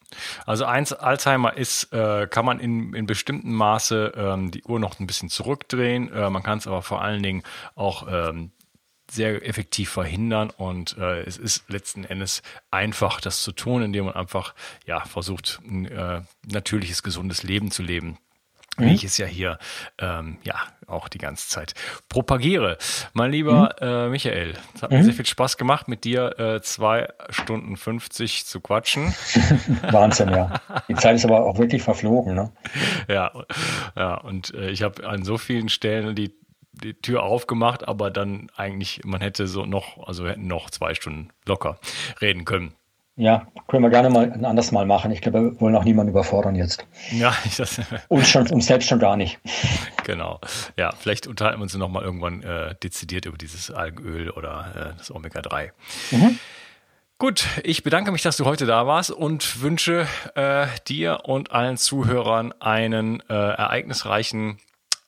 [0.44, 5.00] Also eins, Alzheimer ist, äh, kann man in, in bestimmten Maße ähm, die Uhr noch
[5.00, 6.12] ein bisschen zurückdrehen.
[6.12, 7.42] Äh, man kann es aber vor allen Dingen
[7.74, 8.52] auch ähm,
[9.10, 14.14] sehr effektiv verhindern und äh, es ist letzten Endes einfach, das zu tun, indem man
[14.14, 14.54] einfach
[14.84, 18.18] ja versucht, ein äh, natürliches, gesundes Leben zu leben.
[18.78, 18.90] Wie mhm.
[18.90, 19.58] ich es ja hier
[19.98, 20.54] ähm, ja
[20.86, 21.74] auch die ganze Zeit
[22.08, 22.78] propagiere.
[23.12, 23.86] Mein lieber mhm.
[23.86, 24.98] äh, Michael, es hat mhm.
[24.98, 29.14] mir sehr viel Spaß gemacht, mit dir äh, zwei Stunden 50 zu quatschen.
[29.90, 30.60] Wahnsinn, ja.
[30.88, 32.52] Die Zeit ist aber auch wirklich verflogen, ne?
[33.08, 33.32] Ja,
[33.96, 36.34] ja und äh, ich habe an so vielen Stellen die
[36.82, 41.30] die Tür aufgemacht, aber dann eigentlich, man hätte so noch, also hätten noch zwei Stunden
[41.46, 41.78] locker
[42.20, 42.74] reden können.
[43.18, 45.10] Ja, können wir gerne mal ein anderes Mal machen.
[45.10, 46.86] Ich glaube, wir wollen auch niemanden überfordern jetzt.
[47.10, 47.80] Ja, ich das.
[48.08, 49.38] uns, schon, uns selbst schon gar nicht.
[50.04, 50.38] Genau.
[50.76, 55.10] Ja, vielleicht unterhalten wir uns nochmal irgendwann äh, dezidiert über dieses Algenöl oder äh, das
[55.10, 55.70] Omega-3.
[56.10, 56.38] Mhm.
[57.18, 61.78] Gut, ich bedanke mich, dass du heute da warst und wünsche äh, dir und allen
[61.78, 64.58] Zuhörern einen äh, ereignisreichen,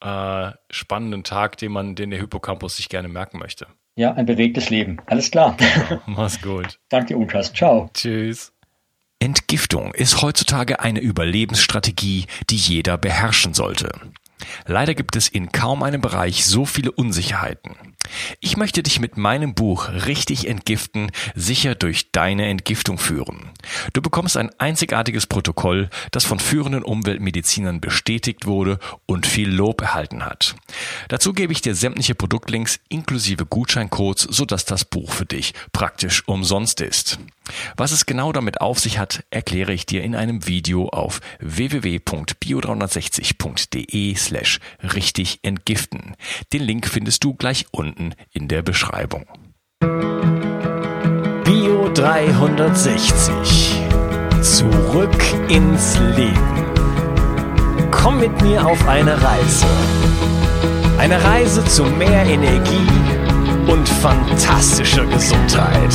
[0.00, 3.66] äh, spannenden Tag, den man, den der Hippocampus sich gerne merken möchte.
[3.98, 4.98] Ja, ein bewegtes Leben.
[5.06, 5.56] Alles klar.
[6.06, 6.78] Mach's gut.
[6.88, 7.52] Danke, Unkas.
[7.52, 7.90] Ciao.
[7.94, 8.52] Tschüss.
[9.18, 13.90] Entgiftung ist heutzutage eine Überlebensstrategie, die jeder beherrschen sollte.
[14.66, 17.76] Leider gibt es in kaum einem Bereich so viele Unsicherheiten.
[18.40, 23.50] Ich möchte dich mit meinem Buch Richtig entgiften sicher durch deine Entgiftung führen.
[23.92, 30.24] Du bekommst ein einzigartiges Protokoll, das von führenden Umweltmedizinern bestätigt wurde und viel Lob erhalten
[30.24, 30.54] hat.
[31.08, 36.80] Dazu gebe ich dir sämtliche Produktlinks inklusive Gutscheincodes, sodass das Buch für dich praktisch umsonst
[36.80, 37.18] ist.
[37.76, 44.14] Was es genau damit auf sich hat, erkläre ich dir in einem Video auf www.bio360.de
[44.14, 44.60] slash
[44.94, 46.14] richtig entgiften.
[46.52, 49.26] Den Link findest du gleich unten in der Beschreibung.
[51.44, 53.76] Bio 360.
[54.42, 56.64] Zurück ins Leben.
[57.90, 59.66] Komm mit mir auf eine Reise.
[60.98, 62.88] Eine Reise zu mehr Energie
[63.66, 65.94] und fantastischer Gesundheit.